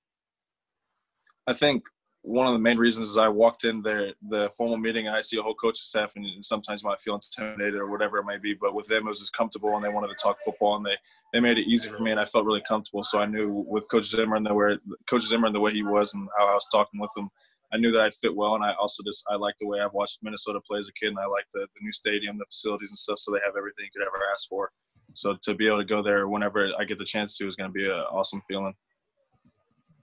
I 1.47 1.53
think 1.53 1.83
one 2.21 2.47
of 2.47 2.53
the 2.53 2.59
main 2.59 2.77
reasons 2.77 3.09
is 3.09 3.17
I 3.17 3.27
walked 3.27 3.65
in 3.65 3.81
there 3.81 4.13
the 4.29 4.49
formal 4.55 4.77
meeting 4.77 5.07
and 5.07 5.15
I 5.15 5.21
see 5.21 5.37
a 5.37 5.41
whole 5.41 5.55
coaching 5.55 5.81
staff 5.83 6.13
and, 6.15 6.45
sometimes 6.45 6.83
you 6.83 6.89
might 6.89 7.01
feel 7.01 7.15
intimidated 7.15 7.75
or 7.75 7.89
whatever 7.89 8.17
it 8.17 8.23
might 8.23 8.41
be, 8.41 8.53
but 8.53 8.73
with 8.75 8.87
them 8.87 9.05
it 9.05 9.09
was 9.09 9.19
just 9.19 9.33
comfortable 9.33 9.75
and 9.75 9.83
they 9.83 9.89
wanted 9.89 10.07
to 10.07 10.15
talk 10.15 10.37
football 10.45 10.77
and 10.77 10.85
they, 10.85 10.95
they 11.33 11.39
made 11.39 11.57
it 11.57 11.67
easy 11.67 11.89
for 11.89 11.99
me 11.99 12.11
and 12.11 12.19
I 12.19 12.25
felt 12.25 12.45
really 12.45 12.63
comfortable. 12.65 13.03
So 13.03 13.19
I 13.19 13.25
knew 13.25 13.65
with 13.67 13.89
Coach 13.89 14.05
Zimmer 14.05 14.35
and 14.35 14.45
the 14.45 14.53
way 14.53 14.77
Coach 15.09 15.23
Zimmer 15.23 15.47
and 15.47 15.55
the 15.55 15.59
way 15.59 15.73
he 15.73 15.83
was 15.83 16.13
and 16.13 16.29
how 16.37 16.47
I 16.47 16.53
was 16.53 16.67
talking 16.71 16.99
with 16.99 17.11
him, 17.17 17.29
I 17.73 17.77
knew 17.77 17.91
that 17.91 18.01
I'd 18.01 18.13
fit 18.13 18.35
well 18.35 18.55
and 18.55 18.63
I 18.63 18.73
also 18.79 19.01
just 19.03 19.23
I 19.29 19.35
like 19.35 19.55
the 19.59 19.67
way 19.67 19.79
I've 19.79 19.93
watched 19.93 20.19
Minnesota 20.21 20.59
play 20.65 20.77
as 20.77 20.87
a 20.87 20.93
kid 20.93 21.09
and 21.09 21.19
I 21.19 21.25
like 21.25 21.45
the, 21.53 21.61
the 21.61 21.81
new 21.81 21.91
stadium, 21.91 22.37
the 22.37 22.45
facilities 22.45 22.91
and 22.91 22.97
stuff, 22.97 23.19
so 23.19 23.31
they 23.31 23.39
have 23.43 23.55
everything 23.57 23.85
you 23.85 23.99
could 23.99 24.05
ever 24.05 24.23
ask 24.31 24.47
for. 24.47 24.71
So 25.13 25.35
to 25.41 25.55
be 25.55 25.67
able 25.67 25.79
to 25.79 25.85
go 25.85 26.01
there 26.01 26.27
whenever 26.27 26.69
I 26.79 26.85
get 26.85 26.97
the 26.97 27.05
chance 27.05 27.37
to 27.37 27.47
is 27.47 27.55
going 27.55 27.69
to 27.69 27.73
be 27.73 27.85
an 27.85 27.91
awesome 27.91 28.41
feeling. 28.47 28.73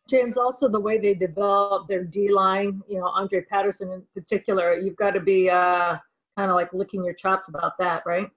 James, 0.09 0.37
also 0.37 0.69
the 0.69 0.81
way 0.81 0.99
they 0.99 1.15
develop 1.15 1.87
their 1.87 2.03
D 2.03 2.33
line, 2.33 2.83
you 2.89 2.99
know, 2.99 3.07
Andre 3.07 3.43
Patterson 3.43 3.93
in 3.93 4.03
particular, 4.15 4.75
you've 4.75 4.97
got 4.97 5.13
to 5.13 5.21
be 5.21 5.49
uh, 5.49 5.97
kind 6.37 6.51
of 6.51 6.57
like 6.57 6.73
licking 6.73 7.05
your 7.05 7.15
chops 7.15 7.49
about 7.49 7.79
that, 7.79 8.03
right? 8.05 8.29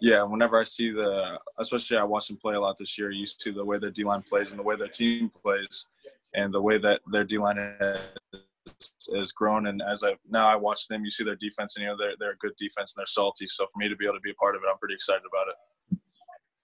Yeah, 0.00 0.24
whenever 0.24 0.58
I 0.58 0.64
see 0.64 0.90
the, 0.90 1.38
especially 1.58 1.98
I 1.98 2.02
watched 2.02 2.28
them 2.28 2.36
play 2.36 2.54
a 2.54 2.60
lot 2.60 2.76
this 2.76 2.98
year, 2.98 3.12
used 3.12 3.40
to 3.44 3.52
the 3.52 3.64
way 3.64 3.78
their 3.78 3.92
D 3.92 4.02
line 4.02 4.22
plays 4.22 4.50
and 4.50 4.58
the 4.58 4.64
way 4.64 4.74
their 4.74 4.88
team 4.88 5.30
plays, 5.40 5.86
and 6.34 6.52
the 6.52 6.60
way 6.60 6.78
that 6.78 7.00
their 7.12 7.24
D 7.24 7.38
line 7.38 7.58
has, 9.14 9.32
grown. 9.32 9.66
And 9.66 9.82
as 9.82 10.04
I 10.04 10.14
now 10.28 10.46
I 10.46 10.56
watch 10.56 10.88
them, 10.88 11.04
you 11.04 11.10
see 11.10 11.24
their 11.24 11.36
defense, 11.36 11.76
and 11.76 11.82
you 11.82 11.88
know 11.88 11.96
they're 11.98 12.14
they're 12.18 12.32
a 12.32 12.36
good 12.38 12.56
defense 12.56 12.94
and 12.94 13.00
they're 13.00 13.06
salty. 13.06 13.46
So 13.48 13.66
for 13.66 13.78
me 13.78 13.88
to 13.88 13.96
be 13.96 14.04
able 14.04 14.16
to 14.16 14.20
be 14.20 14.30
a 14.30 14.34
part 14.34 14.56
of 14.56 14.62
it, 14.62 14.68
I'm 14.70 14.78
pretty 14.78 14.94
excited 14.94 15.22
about 15.26 15.48
it. 15.48 15.54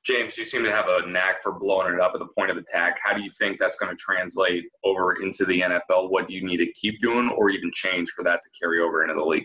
James, 0.02 0.38
you 0.38 0.44
seem 0.44 0.64
to 0.64 0.72
have 0.72 0.86
a 0.88 1.06
knack 1.06 1.42
for 1.42 1.52
blowing 1.52 1.92
it 1.92 2.00
up 2.00 2.12
at 2.14 2.20
the 2.20 2.28
point 2.34 2.50
of 2.50 2.56
attack. 2.56 2.98
How 3.04 3.12
do 3.12 3.22
you 3.22 3.30
think 3.30 3.58
that's 3.58 3.76
going 3.76 3.94
to 3.94 4.02
translate 4.02 4.64
over 4.82 5.22
into 5.22 5.44
the 5.44 5.60
NFL? 5.60 6.10
What 6.10 6.26
do 6.26 6.34
you 6.34 6.42
need 6.42 6.56
to 6.56 6.72
keep 6.72 7.00
doing 7.02 7.28
or 7.36 7.50
even 7.50 7.70
change 7.74 8.08
for 8.10 8.24
that 8.24 8.40
to 8.42 8.48
carry 8.58 8.80
over 8.80 9.02
into 9.02 9.14
the 9.14 9.24
league? 9.24 9.44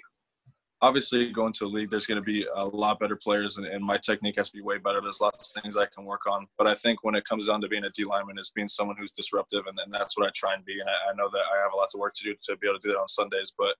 Obviously, 0.88 1.32
going 1.32 1.52
to 1.52 1.66
a 1.66 1.72
league, 1.78 1.90
there's 1.90 2.06
going 2.06 2.22
to 2.22 2.30
be 2.36 2.46
a 2.56 2.64
lot 2.64 3.00
better 3.00 3.16
players, 3.16 3.58
and, 3.58 3.66
and 3.66 3.84
my 3.84 3.98
technique 3.98 4.36
has 4.38 4.50
to 4.52 4.56
be 4.56 4.62
way 4.62 4.78
better. 4.78 5.02
There's 5.02 5.20
lots 5.20 5.50
of 5.50 5.64
things 5.64 5.78
I 5.78 5.88
can 5.88 6.06
work 6.06 6.28
on. 6.28 6.46
But 6.60 6.68
I 6.68 6.76
think 6.76 7.04
when 7.04 7.16
it 7.16 7.26
comes 7.26 7.48
down 7.48 7.60
to 7.62 7.68
being 7.68 7.86
a 7.86 7.90
D 7.90 8.04
lineman, 8.04 8.38
it's 8.38 8.52
being 8.52 8.68
someone 8.68 8.96
who's 9.00 9.12
disruptive, 9.12 9.64
and, 9.66 9.80
and 9.84 9.92
that's 9.92 10.16
what 10.16 10.28
I 10.28 10.32
try 10.36 10.54
and 10.54 10.64
be. 10.64 10.80
And 10.80 10.88
I, 10.88 10.98
I 11.10 11.16
know 11.16 11.28
that 11.32 11.40
I 11.40 11.56
have 11.64 11.74
a 11.74 11.76
lot 11.76 11.90
of 11.92 12.00
work 12.00 12.14
to 12.18 12.24
do 12.24 12.36
to 12.40 12.58
be 12.58 12.68
able 12.68 12.80
to 12.80 12.88
do 12.88 12.94
that 12.94 13.00
on 13.00 13.08
Sundays, 13.08 13.52
but 13.58 13.74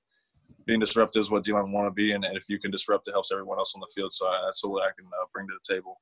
being 0.66 0.80
disruptive 0.80 1.20
is 1.20 1.30
what 1.30 1.44
D 1.44 1.54
linemen 1.54 1.74
want 1.74 1.86
to 1.86 1.92
be, 1.92 2.14
and, 2.14 2.26
and 2.26 2.36
if 2.36 2.50
you 2.50 2.58
can 2.58 2.72
disrupt, 2.72 3.08
it 3.08 3.12
helps 3.12 3.32
everyone 3.32 3.60
else 3.60 3.76
on 3.76 3.82
the 3.82 3.92
field. 3.94 4.12
So 4.12 4.26
I, 4.26 4.42
that's 4.46 4.66
what 4.66 4.82
I 4.82 4.90
can 4.98 5.06
uh, 5.06 5.26
bring 5.32 5.48
to 5.48 5.54
the 5.54 5.74
table. 5.76 6.02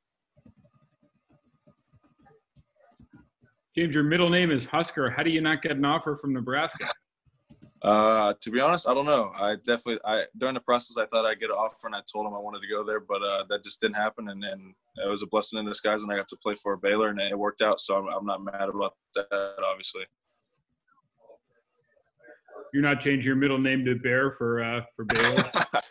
James, 3.75 3.93
your 3.93 4.05
middle 4.05 4.29
name 4.29 4.51
is 4.51 4.63
Husker. 4.63 5.09
How 5.09 5.23
do 5.23 5.31
you 5.31 5.41
not 5.41 5.61
get 5.61 5.73
an 5.73 5.83
offer 5.83 6.15
from 6.15 6.31
Nebraska? 6.31 6.87
Uh, 7.83 8.33
to 8.39 8.49
be 8.49 8.61
honest, 8.61 8.87
I 8.87 8.93
don't 8.93 9.05
know. 9.05 9.33
I 9.37 9.55
definitely, 9.55 9.99
I 10.05 10.23
during 10.37 10.53
the 10.53 10.61
process, 10.61 10.95
I 10.97 11.05
thought 11.07 11.25
I'd 11.25 11.41
get 11.41 11.49
an 11.49 11.57
offer, 11.57 11.87
and 11.87 11.95
I 11.95 12.01
told 12.11 12.25
him 12.25 12.33
I 12.33 12.39
wanted 12.39 12.61
to 12.61 12.73
go 12.73 12.81
there, 12.81 13.01
but 13.01 13.21
uh, 13.21 13.43
that 13.49 13.61
just 13.61 13.81
didn't 13.81 13.97
happen. 13.97 14.29
And 14.29 14.41
then 14.41 14.73
it 15.03 15.09
was 15.09 15.21
a 15.21 15.27
blessing 15.27 15.59
in 15.59 15.65
disguise, 15.65 16.01
and 16.01 16.11
I 16.11 16.15
got 16.15 16.29
to 16.29 16.37
play 16.37 16.55
for 16.55 16.77
Baylor, 16.77 17.09
and 17.09 17.19
it 17.19 17.37
worked 17.37 17.61
out. 17.61 17.81
So 17.81 17.97
I'm, 17.97 18.07
I'm 18.15 18.25
not 18.25 18.41
mad 18.41 18.69
about 18.69 18.93
that, 19.15 19.55
obviously. 19.69 20.03
You're 22.73 22.83
not 22.83 23.01
changing 23.01 23.27
your 23.27 23.35
middle 23.35 23.59
name 23.59 23.83
to 23.83 23.95
Bear 23.95 24.31
for 24.31 24.63
uh, 24.63 24.81
for 24.95 25.03
Baylor. 25.03 25.43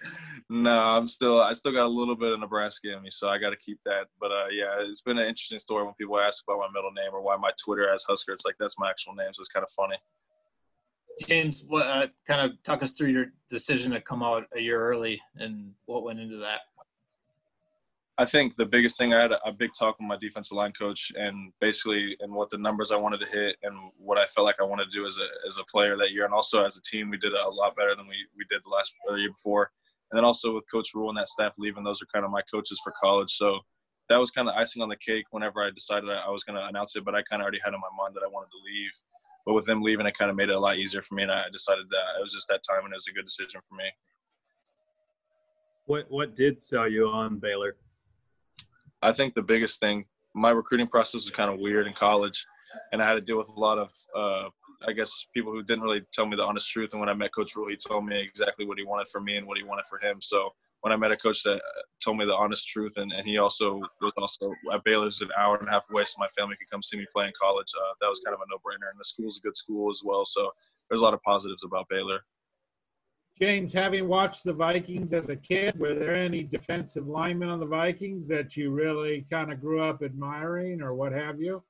no, 0.49 0.83
I'm 0.83 1.07
still, 1.07 1.43
I 1.43 1.53
still 1.53 1.73
got 1.73 1.85
a 1.85 1.89
little 1.89 2.17
bit 2.17 2.33
of 2.33 2.41
Nebraska 2.41 2.97
in 2.97 3.03
me, 3.03 3.11
so 3.11 3.29
I 3.29 3.37
got 3.37 3.51
to 3.51 3.57
keep 3.57 3.79
that. 3.85 4.07
But 4.19 4.33
uh, 4.33 4.47
yeah, 4.51 4.77
it's 4.81 5.03
been 5.03 5.19
an 5.19 5.27
interesting 5.27 5.59
story 5.59 5.85
when 5.85 5.93
people 5.95 6.19
ask 6.19 6.43
about 6.49 6.59
my 6.59 6.69
middle 6.73 6.91
name 6.91 7.13
or 7.13 7.21
why 7.21 7.37
my 7.37 7.51
Twitter 7.63 7.87
has 7.91 8.03
Husker. 8.09 8.33
It's 8.33 8.47
like 8.47 8.57
that's 8.59 8.79
my 8.79 8.89
actual 8.89 9.15
name, 9.15 9.29
so 9.33 9.41
it's 9.41 9.51
kind 9.51 9.63
of 9.63 9.71
funny. 9.73 9.97
James, 11.23 11.65
what 11.67 11.87
uh, 11.87 12.07
kind 12.27 12.41
of 12.41 12.63
talk 12.63 12.83
us 12.83 12.93
through 12.93 13.09
your 13.09 13.27
decision 13.49 13.93
to 13.93 14.01
come 14.01 14.23
out 14.23 14.45
a 14.57 14.61
year 14.61 14.81
early 14.81 15.21
and 15.37 15.73
what 15.87 16.05
went 16.05 16.21
into 16.21 16.37
that? 16.39 16.61
I 18.19 18.25
think 18.27 18.57
the 18.57 18.67
biggest 18.67 18.99
thing 18.99 19.15
I 19.15 19.23
had 19.23 19.33
a, 19.33 19.53
big 19.53 19.71
talk 19.77 19.99
with 19.99 20.07
my 20.07 20.19
defensive 20.21 20.57
line 20.57 20.73
coach 20.73 21.11
and 21.17 21.53
basically 21.61 22.17
and 22.21 22.33
what 22.33 22.51
the 22.51 22.59
numbers 22.59 22.93
I 22.93 22.97
wanted 22.97 23.21
to 23.21 23.27
hit 23.27 23.57
and 23.63 23.75
what 23.97 24.19
I 24.19 24.27
felt 24.27 24.45
like 24.45 24.61
I 24.61 24.65
wanted 24.65 24.85
to 24.85 24.91
do 24.91 25.07
as 25.07 25.19
a 25.19 25.27
as 25.47 25.57
a 25.57 25.65
player 25.65 25.97
that 25.97 26.13
year. 26.13 26.25
And 26.27 26.35
also 26.35 26.65
as 26.65 26.77
a 26.77 26.83
team 26.83 27.09
we 27.09 27.17
did 27.17 27.33
a 27.33 27.49
lot 27.49 27.75
better 27.75 27.97
than 27.97 28.07
we, 28.07 28.17
we 28.37 28.45
did 28.51 28.63
the 28.65 28.69
last 28.69 28.95
the 29.09 29.15
year 29.17 29.31
before. 29.31 29.71
And 30.11 30.19
then 30.19 30.25
also 30.25 30.55
with 30.55 30.71
Coach 30.71 30.91
Rhule 30.95 31.09
and 31.09 31.19
that 31.19 31.29
staff 31.29 31.55
leaving 31.59 31.85
those 31.85 32.03
are 32.03 32.07
kind 32.13 32.25
of 32.25 32.31
my 32.31 32.43
coaches 32.53 32.81
for 32.85 32.93
college. 33.03 33.33
So 33.33 33.61
that 34.11 34.21
was 34.21 34.31
kind 34.31 34.49
of 34.49 34.55
icing 34.57 34.83
on 34.83 34.91
the 34.91 34.97
cake 34.97 35.25
whenever 35.31 35.65
I 35.65 35.71
decided 35.71 36.11
I 36.11 36.29
was 36.29 36.45
going 36.45 36.61
to 36.61 36.69
announce 36.69 36.95
it 36.97 37.05
but 37.05 37.15
I 37.15 37.23
kind 37.23 37.41
of 37.41 37.45
already 37.45 37.61
had 37.65 37.73
in 37.73 37.81
my 37.81 37.97
mind 37.97 38.15
that 38.15 38.23
I 38.23 38.29
wanted 38.29 38.51
to 38.51 38.63
leave 38.63 38.93
but 39.45 39.55
with 39.55 39.67
them 39.67 39.83
leaving 39.83 40.07
it 40.07 40.17
kind 40.17 40.31
of 40.31 40.37
made 40.37 40.49
it 40.49 40.55
a 40.55 40.61
lot 40.61 40.79
easier 40.79 41.03
for 41.03 41.15
me 41.15 41.23
and 41.23 41.33
I 41.33 41.45
decided 41.53 41.89
that 41.89 42.19
it 42.19 42.23
was 42.23 42.33
just 42.33 42.49
that 42.49 42.63
time 42.69 42.85
and 42.85 42.93
it 42.93 42.97
was 42.97 43.09
a 43.09 43.13
good 43.13 43.27
decision 43.27 43.61
for 43.69 43.75
me. 43.75 43.85
What 45.87 46.07
what 46.11 46.37
did 46.37 46.63
sell 46.63 46.89
you 46.89 47.09
on 47.09 47.39
Baylor? 47.39 47.77
I 49.03 49.11
think 49.11 49.35
the 49.35 49.43
biggest 49.43 49.81
thing, 49.81 50.05
my 50.35 50.51
recruiting 50.51 50.87
process 50.87 51.25
was 51.25 51.31
kind 51.31 51.51
of 51.53 51.59
weird 51.59 51.89
in 51.89 51.93
college, 51.93 52.47
and 52.93 53.03
I 53.03 53.07
had 53.07 53.15
to 53.15 53.21
deal 53.21 53.37
with 53.37 53.49
a 53.49 53.61
lot 53.61 53.79
of, 53.79 53.91
uh, 54.17 54.49
I 54.87 54.93
guess, 54.93 55.27
people 55.35 55.51
who 55.51 55.63
didn't 55.63 55.83
really 55.83 56.03
tell 56.13 56.27
me 56.27 56.37
the 56.37 56.45
honest 56.45 56.71
truth. 56.71 56.91
And 56.93 57.01
when 57.01 57.09
I 57.09 57.15
met 57.15 57.35
Coach 57.35 57.57
Rhule, 57.57 57.69
he 57.69 57.77
told 57.77 58.07
me 58.07 58.21
exactly 58.21 58.65
what 58.65 58.79
he 58.79 58.85
wanted 58.85 59.09
for 59.09 59.21
me 59.21 59.37
and 59.37 59.47
what 59.47 59.59
he 59.59 59.65
wanted 59.65 59.87
for 59.87 59.99
him. 59.99 60.19
So 60.21 60.51
when 60.83 60.93
I 60.93 60.97
met 60.97 61.13
a 61.13 61.17
coach 61.17 61.43
that 61.45 61.61
told 62.05 62.19
me 62.19 62.25
the 62.25 62.35
honest 62.35 62.69
truth, 62.69 62.95
and, 62.97 63.13
and 63.13 63.27
he 63.27 63.39
also 63.39 63.81
was 64.01 64.13
also 64.19 64.53
at 64.73 64.85
Baylor's 64.85 65.21
an 65.21 65.29
hour 65.39 65.57
and 65.57 65.69
a 65.69 65.71
half 65.71 65.85
away, 65.91 66.05
so 66.05 66.17
my 66.19 66.29
family 66.37 66.57
could 66.57 66.71
come 66.71 66.83
see 66.83 66.99
me 66.99 67.07
play 67.15 67.27
in 67.27 67.33
college. 67.41 67.73
Uh, 67.81 67.95
that 68.01 68.09
was 68.09 68.21
kind 68.25 68.35
of 68.35 68.41
a 68.41 68.51
no-brainer, 68.51 68.91
and 68.91 68.99
the 68.99 69.05
school's 69.05 69.39
a 69.39 69.47
good 69.47 69.57
school 69.57 69.91
as 69.91 70.03
well. 70.05 70.25
So 70.25 70.51
there's 70.91 71.01
a 71.01 71.05
lot 71.05 71.15
of 71.15 71.23
positives 71.23 71.65
about 71.65 71.87
Baylor. 71.89 72.21
James, 73.41 73.73
having 73.73 74.09
watched 74.09 74.45
the 74.45 74.53
Vikings 74.53 75.13
as 75.13 75.29
a 75.29 75.37
kid, 75.37 75.79
were 75.79 75.95
there 75.95 76.15
any 76.15 76.43
defensive 76.43 77.07
linemen 77.07 77.49
on 77.49 77.61
the 77.61 77.67
Vikings 77.67 78.29
that 78.29 78.57
you 78.57 78.71
really 78.73 79.25
kind 79.31 79.53
of 79.53 79.61
grew 79.61 79.83
up 79.83 80.03
admiring 80.03 80.83
or 80.83 80.95
what 80.95 81.13
have 81.13 81.41
you? 81.41 81.63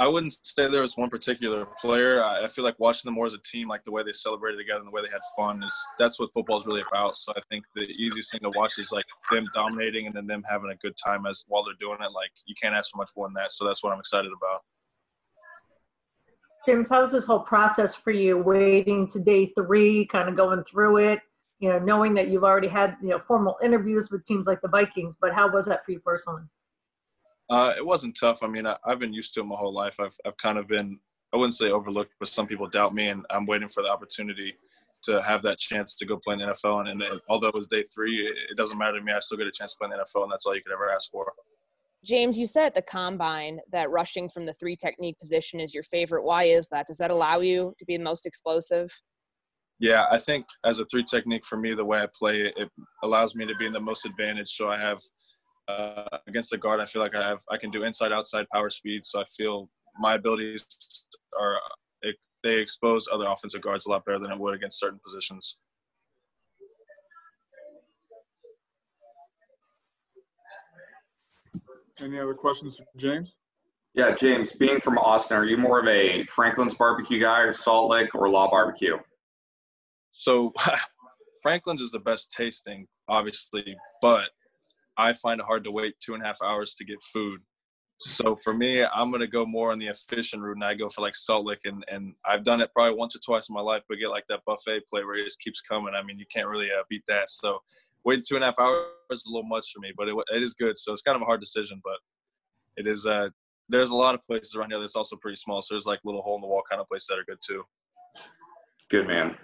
I 0.00 0.08
wouldn't 0.08 0.32
say 0.42 0.66
there 0.66 0.80
was 0.80 0.96
one 0.96 1.10
particular 1.10 1.66
player. 1.66 2.24
I 2.24 2.48
feel 2.48 2.64
like 2.64 2.78
watching 2.78 3.06
them 3.06 3.16
more 3.16 3.26
as 3.26 3.34
a 3.34 3.38
team, 3.44 3.68
like 3.68 3.84
the 3.84 3.90
way 3.90 4.02
they 4.02 4.12
celebrated 4.12 4.56
together 4.56 4.78
and 4.78 4.88
the 4.88 4.92
way 4.92 5.02
they 5.02 5.12
had 5.12 5.20
fun, 5.36 5.62
is 5.62 5.76
that's 5.98 6.18
what 6.18 6.32
football 6.32 6.58
is 6.58 6.64
really 6.64 6.82
about. 6.90 7.16
So 7.16 7.34
I 7.36 7.40
think 7.50 7.66
the 7.74 7.82
easiest 7.82 8.32
thing 8.32 8.40
to 8.40 8.50
watch 8.56 8.78
is 8.78 8.92
like 8.92 9.04
them 9.30 9.46
dominating 9.54 10.06
and 10.06 10.16
then 10.16 10.26
them 10.26 10.42
having 10.48 10.70
a 10.70 10.76
good 10.76 10.96
time 10.96 11.26
as 11.26 11.44
while 11.48 11.64
they're 11.64 11.74
doing 11.78 11.98
it. 12.00 12.12
Like 12.12 12.30
you 12.46 12.54
can't 12.60 12.74
ask 12.74 12.92
for 12.92 12.96
much 12.96 13.10
more 13.14 13.26
than 13.26 13.34
that. 13.34 13.52
So 13.52 13.66
that's 13.66 13.82
what 13.82 13.92
I'm 13.92 13.98
excited 13.98 14.30
about. 14.34 14.62
James, 16.64 16.88
how 16.88 17.02
was 17.02 17.12
this 17.12 17.26
whole 17.26 17.40
process 17.40 17.94
for 17.94 18.10
you, 18.10 18.38
waiting 18.38 19.06
to 19.08 19.20
day 19.20 19.44
three, 19.44 20.06
kind 20.06 20.30
of 20.30 20.34
going 20.34 20.64
through 20.64 20.96
it, 20.96 21.20
you 21.58 21.68
know, 21.68 21.78
knowing 21.78 22.14
that 22.14 22.28
you've 22.28 22.44
already 22.44 22.68
had, 22.68 22.96
you 23.02 23.10
know, 23.10 23.18
formal 23.18 23.58
interviews 23.62 24.10
with 24.10 24.24
teams 24.24 24.46
like 24.46 24.62
the 24.62 24.68
Vikings, 24.68 25.14
but 25.20 25.34
how 25.34 25.52
was 25.52 25.66
that 25.66 25.84
for 25.84 25.92
you 25.92 26.00
personally? 26.00 26.44
Uh, 27.50 27.72
it 27.76 27.84
wasn't 27.84 28.16
tough. 28.18 28.42
I 28.42 28.46
mean, 28.46 28.66
I, 28.66 28.76
have 28.86 29.00
been 29.00 29.12
used 29.12 29.34
to 29.34 29.40
it 29.40 29.44
my 29.44 29.56
whole 29.56 29.74
life. 29.74 29.98
I've, 29.98 30.16
I've 30.24 30.36
kind 30.36 30.56
of 30.56 30.68
been, 30.68 30.98
I 31.34 31.36
wouldn't 31.36 31.54
say 31.54 31.70
overlooked, 31.70 32.12
but 32.20 32.28
some 32.28 32.46
people 32.46 32.68
doubt 32.68 32.94
me, 32.94 33.08
and 33.08 33.26
I'm 33.30 33.44
waiting 33.44 33.68
for 33.68 33.82
the 33.82 33.90
opportunity 33.90 34.54
to 35.02 35.20
have 35.22 35.42
that 35.42 35.58
chance 35.58 35.94
to 35.96 36.06
go 36.06 36.16
play 36.16 36.34
in 36.34 36.40
the 36.40 36.46
NFL. 36.46 36.88
And, 36.88 37.02
and 37.02 37.20
although 37.28 37.48
it 37.48 37.54
was 37.54 37.66
day 37.66 37.82
three, 37.82 38.18
it, 38.26 38.34
it 38.52 38.56
doesn't 38.56 38.78
matter 38.78 38.98
to 38.98 39.04
me. 39.04 39.12
I 39.12 39.18
still 39.18 39.38
get 39.38 39.48
a 39.48 39.52
chance 39.52 39.72
to 39.72 39.78
play 39.78 39.86
in 39.86 39.90
the 39.90 39.96
NFL, 39.96 40.22
and 40.22 40.32
that's 40.32 40.46
all 40.46 40.54
you 40.54 40.62
could 40.62 40.72
ever 40.72 40.92
ask 40.92 41.10
for. 41.10 41.32
James, 42.04 42.38
you 42.38 42.46
said 42.46 42.66
at 42.66 42.74
the 42.74 42.82
combine 42.82 43.58
that 43.72 43.90
rushing 43.90 44.28
from 44.28 44.46
the 44.46 44.54
three 44.54 44.76
technique 44.76 45.18
position 45.18 45.60
is 45.60 45.74
your 45.74 45.82
favorite. 45.82 46.24
Why 46.24 46.44
is 46.44 46.68
that? 46.68 46.86
Does 46.86 46.98
that 46.98 47.10
allow 47.10 47.40
you 47.40 47.74
to 47.78 47.84
be 47.84 47.96
the 47.96 48.04
most 48.04 48.26
explosive? 48.26 48.90
Yeah, 49.80 50.06
I 50.10 50.18
think 50.18 50.46
as 50.64 50.78
a 50.78 50.84
three 50.86 51.04
technique 51.04 51.44
for 51.44 51.56
me, 51.56 51.74
the 51.74 51.84
way 51.84 52.00
I 52.00 52.06
play 52.14 52.42
it, 52.42 52.70
allows 53.02 53.34
me 53.34 53.46
to 53.46 53.54
be 53.56 53.66
in 53.66 53.72
the 53.72 53.80
most 53.80 54.06
advantage. 54.06 54.50
So 54.50 54.68
I 54.68 54.78
have 54.78 55.00
uh, 55.78 56.18
against 56.26 56.50
the 56.50 56.58
guard, 56.58 56.80
I 56.80 56.86
feel 56.86 57.02
like 57.02 57.14
I 57.14 57.26
have 57.28 57.40
I 57.50 57.56
can 57.56 57.70
do 57.70 57.84
inside 57.84 58.12
outside 58.12 58.46
power 58.52 58.70
speed. 58.70 59.04
So 59.04 59.20
I 59.20 59.24
feel 59.36 59.68
my 59.98 60.14
abilities 60.14 60.66
are 61.38 61.58
they 62.42 62.56
expose 62.56 63.06
other 63.12 63.26
offensive 63.26 63.60
guards 63.60 63.86
a 63.86 63.90
lot 63.90 64.04
better 64.04 64.18
than 64.18 64.30
it 64.30 64.38
would 64.38 64.54
against 64.54 64.78
certain 64.78 65.00
positions. 65.04 65.56
Any 72.00 72.18
other 72.18 72.34
questions 72.34 72.78
for 72.78 72.86
James? 72.96 73.36
Yeah, 73.92 74.14
James, 74.14 74.52
being 74.52 74.80
from 74.80 74.96
Austin, 74.96 75.36
are 75.36 75.44
you 75.44 75.58
more 75.58 75.80
of 75.80 75.88
a 75.88 76.24
Franklin's 76.26 76.74
barbecue 76.74 77.20
guy 77.20 77.40
or 77.40 77.52
Salt 77.52 77.90
Lick 77.90 78.14
or 78.14 78.30
La 78.30 78.48
barbecue? 78.48 78.96
So 80.12 80.52
Franklin's 81.42 81.82
is 81.82 81.90
the 81.90 81.98
best 81.98 82.32
tasting, 82.32 82.86
obviously, 83.08 83.76
but 84.00 84.30
I 84.96 85.12
find 85.12 85.40
it 85.40 85.46
hard 85.46 85.64
to 85.64 85.70
wait 85.70 85.94
two 86.00 86.14
and 86.14 86.22
a 86.22 86.26
half 86.26 86.38
hours 86.42 86.74
to 86.76 86.84
get 86.84 87.02
food. 87.02 87.40
So 87.98 88.34
for 88.34 88.54
me, 88.54 88.82
I'm 88.82 89.10
gonna 89.10 89.26
go 89.26 89.44
more 89.44 89.72
on 89.72 89.78
the 89.78 89.88
efficient 89.88 90.42
route, 90.42 90.56
and 90.56 90.64
I 90.64 90.74
go 90.74 90.88
for 90.88 91.02
like 91.02 91.14
Salt 91.14 91.44
Lick, 91.44 91.60
and 91.64 91.84
and 91.90 92.14
I've 92.24 92.44
done 92.44 92.62
it 92.62 92.70
probably 92.74 92.96
once 92.98 93.14
or 93.14 93.18
twice 93.18 93.48
in 93.50 93.54
my 93.54 93.60
life, 93.60 93.82
but 93.88 93.98
get 93.98 94.08
like 94.08 94.24
that 94.28 94.40
buffet 94.46 94.86
play 94.88 95.04
where 95.04 95.16
it 95.16 95.24
just 95.24 95.40
keeps 95.40 95.60
coming. 95.60 95.94
I 95.94 96.02
mean, 96.02 96.18
you 96.18 96.24
can't 96.32 96.48
really 96.48 96.68
uh, 96.68 96.82
beat 96.88 97.04
that. 97.08 97.28
So 97.28 97.58
waiting 98.04 98.24
two 98.26 98.36
and 98.36 98.44
a 98.44 98.48
half 98.48 98.58
hours 98.58 98.86
is 99.10 99.26
a 99.26 99.30
little 99.30 99.48
much 99.48 99.70
for 99.72 99.80
me, 99.80 99.92
but 99.96 100.08
it, 100.08 100.16
it 100.34 100.42
is 100.42 100.54
good. 100.54 100.78
So 100.78 100.92
it's 100.92 101.02
kind 101.02 101.16
of 101.16 101.22
a 101.22 101.26
hard 101.26 101.40
decision, 101.40 101.80
but 101.84 101.98
it 102.76 102.86
is. 102.86 103.06
Uh, 103.06 103.28
there's 103.68 103.90
a 103.90 103.96
lot 103.96 104.14
of 104.14 104.22
places 104.22 104.54
around 104.54 104.70
here 104.70 104.80
that's 104.80 104.96
also 104.96 105.16
pretty 105.16 105.36
small. 105.36 105.60
So 105.60 105.74
there's 105.74 105.86
like 105.86 106.00
little 106.02 106.22
hole 106.22 106.36
in 106.36 106.40
the 106.40 106.48
wall 106.48 106.62
kind 106.68 106.80
of 106.80 106.88
places 106.88 107.06
that 107.08 107.18
are 107.18 107.24
good 107.24 107.38
too. 107.46 107.62
Good 108.88 109.06
man. 109.06 109.36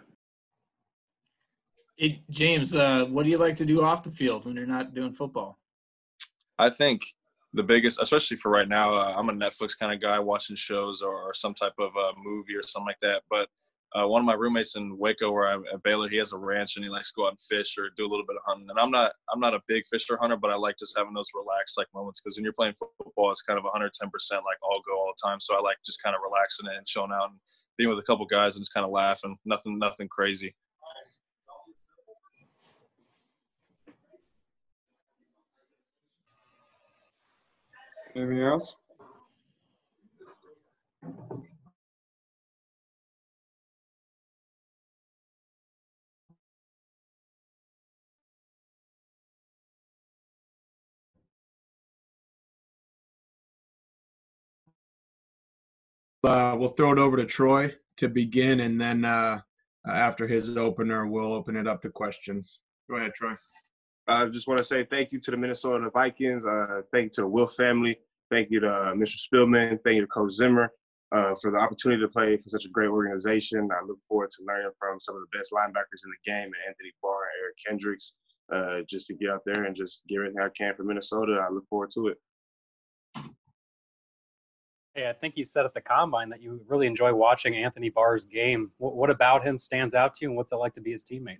Hey, 1.96 2.22
James, 2.28 2.74
uh, 2.74 3.06
what 3.06 3.24
do 3.24 3.30
you 3.30 3.38
like 3.38 3.56
to 3.56 3.64
do 3.64 3.82
off 3.82 4.02
the 4.02 4.10
field 4.10 4.44
when 4.44 4.54
you're 4.54 4.66
not 4.66 4.92
doing 4.92 5.14
football? 5.14 5.58
I 6.58 6.68
think 6.68 7.00
the 7.54 7.62
biggest, 7.62 8.02
especially 8.02 8.36
for 8.36 8.50
right 8.50 8.68
now, 8.68 8.94
uh, 8.94 9.14
I'm 9.16 9.30
a 9.30 9.32
Netflix 9.32 9.78
kind 9.78 9.94
of 9.94 10.00
guy 10.00 10.18
watching 10.18 10.56
shows 10.56 11.00
or, 11.00 11.14
or 11.14 11.32
some 11.32 11.54
type 11.54 11.72
of 11.78 11.96
uh, 11.96 12.12
movie 12.22 12.54
or 12.54 12.62
something 12.62 12.86
like 12.86 12.98
that. 13.00 13.22
But 13.30 13.48
uh, 13.94 14.06
one 14.06 14.20
of 14.20 14.26
my 14.26 14.34
roommates 14.34 14.76
in 14.76 14.98
Waco, 14.98 15.32
where 15.32 15.48
I'm 15.48 15.64
at 15.72 15.82
Baylor, 15.84 16.10
he 16.10 16.18
has 16.18 16.34
a 16.34 16.38
ranch 16.38 16.76
and 16.76 16.84
he 16.84 16.90
likes 16.90 17.12
to 17.12 17.14
go 17.16 17.26
out 17.26 17.30
and 17.30 17.40
fish 17.40 17.78
or 17.78 17.88
do 17.96 18.04
a 18.04 18.10
little 18.10 18.26
bit 18.26 18.36
of 18.36 18.42
hunting. 18.44 18.68
And 18.68 18.78
I'm 18.78 18.90
not, 18.90 19.12
I'm 19.32 19.40
not 19.40 19.54
a 19.54 19.60
big 19.66 19.86
fisher 19.86 20.18
hunter, 20.20 20.36
but 20.36 20.50
I 20.50 20.56
like 20.56 20.76
just 20.78 20.98
having 20.98 21.14
those 21.14 21.30
relaxed 21.34 21.78
like 21.78 21.86
moments 21.94 22.20
because 22.20 22.36
when 22.36 22.44
you're 22.44 22.52
playing 22.52 22.74
football, 22.74 23.30
it's 23.30 23.40
kind 23.40 23.58
of 23.58 23.64
110% 23.64 23.72
like 23.72 24.58
all 24.62 24.82
go 24.86 24.98
all 24.98 25.14
the 25.16 25.26
time. 25.26 25.40
So 25.40 25.56
I 25.56 25.62
like 25.62 25.78
just 25.86 26.02
kind 26.02 26.14
of 26.14 26.20
relaxing 26.22 26.66
and 26.66 26.84
chilling 26.84 27.12
out 27.12 27.30
and 27.30 27.38
being 27.78 27.88
with 27.88 27.98
a 27.98 28.02
couple 28.02 28.26
guys 28.26 28.56
and 28.56 28.60
just 28.60 28.74
kind 28.74 28.84
of 28.84 28.92
laughing. 28.92 29.38
Nothing, 29.46 29.78
nothing 29.78 30.08
crazy. 30.08 30.54
Anything 38.16 38.40
else? 38.40 38.74
Uh, 56.24 56.56
we'll 56.58 56.68
throw 56.68 56.92
it 56.92 56.98
over 56.98 57.18
to 57.18 57.26
Troy 57.26 57.74
to 57.98 58.08
begin, 58.08 58.60
and 58.60 58.80
then 58.80 59.04
uh, 59.04 59.40
after 59.86 60.26
his 60.26 60.56
opener, 60.56 61.06
we'll 61.06 61.34
open 61.34 61.54
it 61.54 61.68
up 61.68 61.82
to 61.82 61.90
questions. 61.90 62.60
Go 62.88 62.96
ahead, 62.96 63.12
Troy. 63.14 63.34
I 64.08 64.24
just 64.26 64.48
want 64.48 64.58
to 64.58 64.64
say 64.64 64.84
thank 64.84 65.12
you 65.12 65.20
to 65.20 65.30
the 65.30 65.36
Minnesota 65.36 65.90
Vikings. 65.90 66.46
Uh, 66.46 66.80
thank 66.92 67.04
you 67.04 67.10
to 67.10 67.20
the 67.22 67.28
Wilf 67.28 67.54
family. 67.54 67.98
Thank 68.30 68.50
you 68.50 68.60
to 68.60 68.68
uh, 68.68 68.92
Mr. 68.94 69.16
Spielman. 69.16 69.78
Thank 69.84 69.96
you 69.96 70.00
to 70.00 70.06
Coach 70.08 70.32
Zimmer 70.32 70.72
uh, 71.12 71.34
for 71.40 71.50
the 71.50 71.58
opportunity 71.58 72.00
to 72.00 72.08
play 72.08 72.36
for 72.36 72.48
such 72.48 72.64
a 72.64 72.68
great 72.68 72.88
organization. 72.88 73.68
I 73.72 73.84
look 73.84 73.98
forward 74.08 74.30
to 74.30 74.44
learning 74.46 74.70
from 74.78 74.98
some 75.00 75.14
of 75.14 75.22
the 75.22 75.38
best 75.38 75.52
linebackers 75.52 76.02
in 76.04 76.10
the 76.10 76.30
game, 76.30 76.44
and 76.44 76.54
Anthony 76.68 76.92
Barr 77.02 77.22
and 77.22 77.42
Eric 77.42 77.56
Kendricks, 77.66 78.14
uh, 78.52 78.82
just 78.88 79.06
to 79.08 79.14
get 79.14 79.30
out 79.30 79.42
there 79.46 79.64
and 79.64 79.76
just 79.76 80.02
get 80.08 80.16
everything 80.16 80.40
I 80.40 80.48
can 80.56 80.74
for 80.74 80.84
Minnesota. 80.84 81.44
I 81.46 81.52
look 81.52 81.68
forward 81.68 81.90
to 81.94 82.08
it. 82.08 82.18
Hey, 84.94 85.08
I 85.08 85.12
think 85.12 85.36
you 85.36 85.44
said 85.44 85.66
at 85.66 85.74
the 85.74 85.80
combine 85.80 86.30
that 86.30 86.40
you 86.40 86.60
really 86.68 86.86
enjoy 86.86 87.12
watching 87.12 87.54
Anthony 87.54 87.90
Barr's 87.90 88.24
game. 88.24 88.70
What, 88.78 88.96
what 88.96 89.10
about 89.10 89.44
him 89.44 89.58
stands 89.58 89.94
out 89.94 90.14
to 90.14 90.24
you, 90.24 90.28
and 90.30 90.36
what's 90.36 90.52
it 90.52 90.56
like 90.56 90.74
to 90.74 90.80
be 90.80 90.92
his 90.92 91.04
teammate? 91.04 91.38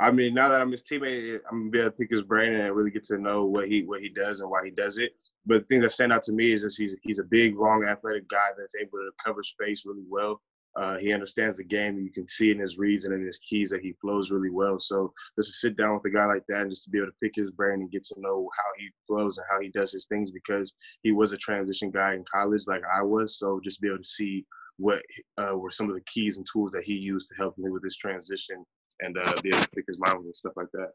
I 0.00 0.10
mean, 0.10 0.32
now 0.32 0.48
that 0.48 0.60
I'm 0.60 0.70
his 0.70 0.82
teammate, 0.82 1.40
I'm 1.50 1.58
gonna 1.58 1.70
be 1.70 1.80
able 1.80 1.90
to 1.90 1.96
pick 1.96 2.10
his 2.10 2.22
brain 2.22 2.54
and 2.54 2.74
really 2.74 2.90
get 2.90 3.04
to 3.06 3.18
know 3.18 3.44
what 3.44 3.68
he 3.68 3.82
what 3.82 4.00
he 4.00 4.08
does 4.08 4.40
and 4.40 4.50
why 4.50 4.64
he 4.64 4.70
does 4.70 4.98
it. 4.98 5.12
But 5.48 5.62
the 5.62 5.66
thing 5.66 5.80
that 5.80 5.92
stand 5.92 6.12
out 6.12 6.22
to 6.24 6.32
me 6.32 6.52
is 6.52 6.60
just 6.60 6.78
he's 6.78 6.94
he's 7.02 7.18
a 7.18 7.24
big, 7.24 7.56
long, 7.56 7.84
athletic 7.84 8.28
guy 8.28 8.50
that's 8.56 8.76
able 8.76 8.98
to 8.98 9.10
cover 9.24 9.42
space 9.42 9.84
really 9.86 10.04
well. 10.08 10.40
Uh, 10.76 10.98
he 10.98 11.12
understands 11.12 11.56
the 11.56 11.64
game. 11.64 11.98
You 11.98 12.12
can 12.12 12.28
see 12.28 12.50
in 12.50 12.58
his 12.58 12.78
reads 12.78 13.04
and 13.04 13.14
in 13.14 13.24
his 13.24 13.38
keys 13.38 13.70
that 13.70 13.80
he 13.80 13.94
flows 14.00 14.30
really 14.30 14.50
well. 14.50 14.78
So 14.78 15.12
just 15.36 15.48
to 15.48 15.52
sit 15.54 15.76
down 15.76 15.94
with 15.94 16.04
a 16.04 16.14
guy 16.14 16.26
like 16.26 16.44
that 16.48 16.62
and 16.62 16.70
just 16.70 16.84
to 16.84 16.90
be 16.90 16.98
able 16.98 17.08
to 17.08 17.16
pick 17.20 17.32
his 17.34 17.50
brain 17.50 17.80
and 17.80 17.90
get 17.90 18.04
to 18.04 18.14
know 18.18 18.48
how 18.56 18.70
he 18.78 18.88
flows 19.06 19.38
and 19.38 19.46
how 19.50 19.60
he 19.60 19.70
does 19.70 19.90
his 19.90 20.06
things 20.06 20.30
because 20.30 20.74
he 21.02 21.10
was 21.10 21.32
a 21.32 21.38
transition 21.38 21.90
guy 21.90 22.14
in 22.14 22.24
college 22.32 22.62
like 22.66 22.82
I 22.94 23.02
was. 23.02 23.38
So 23.38 23.58
just 23.64 23.80
be 23.80 23.88
able 23.88 23.98
to 23.98 24.04
see 24.04 24.44
what 24.76 25.02
uh, 25.38 25.56
were 25.56 25.72
some 25.72 25.88
of 25.88 25.96
the 25.96 26.02
keys 26.02 26.36
and 26.36 26.46
tools 26.52 26.70
that 26.72 26.84
he 26.84 26.92
used 26.92 27.28
to 27.30 27.34
help 27.36 27.56
me 27.58 27.70
with 27.70 27.82
this 27.82 27.96
transition 27.96 28.64
and 29.00 29.16
uh, 29.18 29.34
be 29.42 29.48
able 29.48 29.62
to 29.62 29.70
pick 29.70 29.84
his 29.88 29.98
mind 29.98 30.24
and 30.24 30.36
stuff 30.36 30.52
like 30.54 30.70
that. 30.74 30.90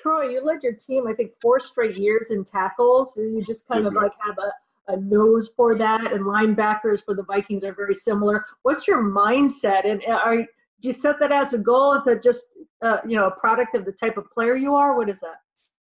Troy, 0.00 0.30
you 0.30 0.44
led 0.44 0.62
your 0.62 0.72
team, 0.72 1.06
I 1.06 1.12
think, 1.12 1.32
four 1.40 1.60
straight 1.60 1.96
years 1.96 2.30
in 2.30 2.44
tackles. 2.44 3.14
So 3.14 3.20
you 3.20 3.42
just 3.42 3.66
kind 3.68 3.84
Yes, 3.84 3.88
of 3.88 3.94
like 3.94 4.12
have 4.26 4.38
a, 4.38 4.92
a 4.92 4.96
nose 4.96 5.50
for 5.56 5.76
that, 5.76 6.12
and 6.12 6.24
linebackers 6.24 7.04
for 7.04 7.14
the 7.14 7.22
Vikings 7.24 7.64
are 7.64 7.74
very 7.74 7.94
similar. 7.94 8.44
What's 8.62 8.88
your 8.88 9.02
mindset, 9.02 9.86
and 9.86 10.02
uh, 10.08 10.20
are 10.24 10.36
do 10.36 10.88
you 10.88 10.92
set 10.92 11.20
that 11.20 11.30
as 11.30 11.52
a 11.52 11.58
goal? 11.58 11.94
Is 11.94 12.04
that 12.04 12.22
just 12.22 12.46
uh, 12.82 12.98
you 13.06 13.16
know 13.16 13.26
a 13.26 13.30
product 13.30 13.74
of 13.74 13.84
the 13.84 13.92
type 13.92 14.16
of 14.16 14.30
player 14.30 14.56
you 14.56 14.74
are? 14.74 14.96
What 14.96 15.08
is 15.08 15.20
that? 15.20 15.40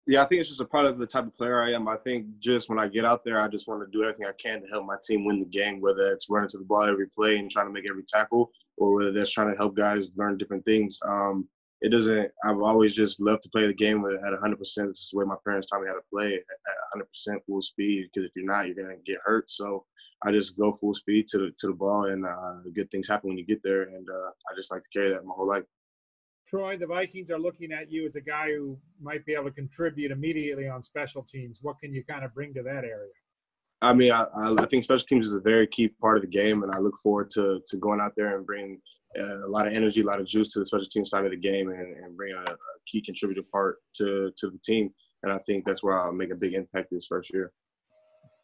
Yeah, 0.08 0.24
I 0.24 0.26
think 0.26 0.40
it's 0.40 0.50
just 0.50 0.62
a 0.62 0.66
product 0.66 0.94
of 0.94 1.00
the 1.00 1.08
type 1.08 1.28
of 1.28 1.36
player 1.36 1.62
I 1.62 1.74
am. 1.74 1.88
I 1.90 1.98
think 1.98 2.40
just 2.40 2.70
when 2.70 2.80
I 2.80 2.88
get 2.88 3.04
out 3.04 3.26
there, 3.26 3.42
I 3.42 3.50
just 3.50 3.68
want 3.68 3.82
to 3.82 3.92
do 3.92 4.04
everything 4.04 4.26
I 4.26 4.32
can 4.42 4.62
to 4.62 4.68
help 4.68 4.86
my 4.86 4.96
team 5.04 5.26
win 5.26 5.40
the 5.40 5.46
game, 5.46 5.82
whether 5.82 6.14
it's 6.14 6.30
running 6.30 6.50
to 6.50 6.58
the 6.58 6.64
ball 6.64 6.84
every 6.84 7.08
play 7.08 7.38
and 7.38 7.52
trying 7.52 7.68
to 7.68 7.74
make 7.74 7.90
every 7.90 8.04
tackle, 8.04 8.50
or 8.78 8.96
whether 8.96 9.12
that's 9.12 9.32
trying 9.32 9.52
to 9.52 9.58
help 9.58 9.76
guys 9.76 10.10
learn 10.16 10.38
different 10.38 10.64
things. 10.64 10.98
Um, 11.06 11.48
it 11.82 11.90
doesn't. 11.90 12.32
I've 12.44 12.60
always 12.62 12.96
just 12.96 13.20
loved 13.20 13.44
to 13.44 13.50
play 13.50 13.68
the 13.68 13.74
game 13.74 14.02
with- 14.02 14.24
at 14.24 14.34
100. 14.34 14.58
percent 14.58 14.90
This 14.90 15.02
is 15.04 15.10
the 15.12 15.20
way 15.20 15.26
my 15.26 15.36
parents 15.46 15.68
taught 15.68 15.82
me 15.82 15.88
how 15.88 15.94
to 15.94 16.02
play 16.12 16.34
at 16.36 16.42
100 16.94 17.06
percent 17.06 17.46
full 17.46 17.62
speed. 17.62 18.10
Because 18.12 18.28
if 18.28 18.32
you're 18.36 18.46
not, 18.46 18.66
you're 18.68 18.76
gonna 18.76 18.98
get 19.06 19.20
hurt. 19.24 19.50
So 19.52 19.86
I 20.26 20.32
just 20.32 20.58
go 20.58 20.74
full 20.74 20.96
speed 20.96 21.28
to 21.30 21.38
the 21.38 21.52
to 21.60 21.68
the 21.68 21.74
ball, 21.74 22.06
and 22.06 22.26
uh, 22.26 22.62
good 22.74 22.90
things 22.90 23.08
happen 23.08 23.30
when 23.30 23.38
you 23.38 23.46
get 23.46 23.62
there. 23.64 23.84
And 23.84 24.08
uh, 24.10 24.30
I 24.50 24.56
just 24.56 24.72
like 24.72 24.84
to 24.84 24.90
carry 24.92 25.10
that 25.10 25.26
my 25.26 25.34
whole 25.36 25.48
life. 25.48 25.64
Troy, 26.48 26.78
the 26.78 26.88
Vikings 26.88 27.30
are 27.30 27.38
looking 27.40 27.74
at 27.74 27.92
you 27.92 28.06
as 28.06 28.16
a 28.16 28.22
guy 28.22 28.48
who 28.54 28.78
might 29.02 29.26
be 29.26 29.34
able 29.34 29.46
to 29.46 29.52
contribute 29.52 30.12
immediately 30.12 30.70
on 30.70 30.82
special 30.82 31.22
teams. 31.22 31.60
What 31.62 31.78
can 31.80 31.94
you 31.94 32.04
kind 32.06 32.24
of 32.24 32.34
bring 32.34 32.54
to 32.54 32.64
that 32.64 32.86
area? 32.86 33.12
I 33.82 33.94
mean, 33.94 34.12
I, 34.12 34.24
I 34.36 34.56
I 34.58 34.66
think 34.66 34.84
special 34.84 35.06
teams 35.06 35.28
is 35.28 35.34
a 35.36 35.42
very 35.42 35.68
key 35.68 35.90
part 35.90 36.18
of 36.18 36.24
the 36.24 36.30
game, 36.30 36.64
and 36.64 36.74
I 36.74 36.80
look 36.80 36.96
forward 37.04 37.30
to 37.32 37.62
to 37.68 37.78
going 37.78 38.02
out 38.02 38.14
there 38.16 38.36
and 38.36 38.46
bringing 38.46 38.82
a 39.18 39.48
lot 39.48 39.68
of 39.68 39.74
energy, 39.74 40.02
a 40.02 40.06
lot 40.06 40.20
of 40.20 40.28
juice 40.28 40.48
to 40.50 40.60
the 40.60 40.66
special 40.66 40.86
team 40.86 41.06
side 41.06 41.26
of 41.26 41.32
the 41.32 41.38
game, 41.38 41.70
and, 41.70 41.98
and 41.98 42.16
bring 42.16 42.34
a, 42.34 42.52
a 42.52 42.58
key 42.86 43.02
contributor 43.02 43.44
part 43.52 43.78
to 43.96 44.32
to 44.38 44.50
the 44.50 44.60
team. 44.64 44.90
And 45.24 45.32
I 45.32 45.40
think 45.40 45.66
that's 45.66 45.84
where 45.84 46.00
I'll 46.00 46.12
make 46.12 46.32
a 46.32 46.38
big 46.38 46.54
impact 46.54 46.90
this 46.92 47.08
first 47.08 47.34
year. 47.34 47.52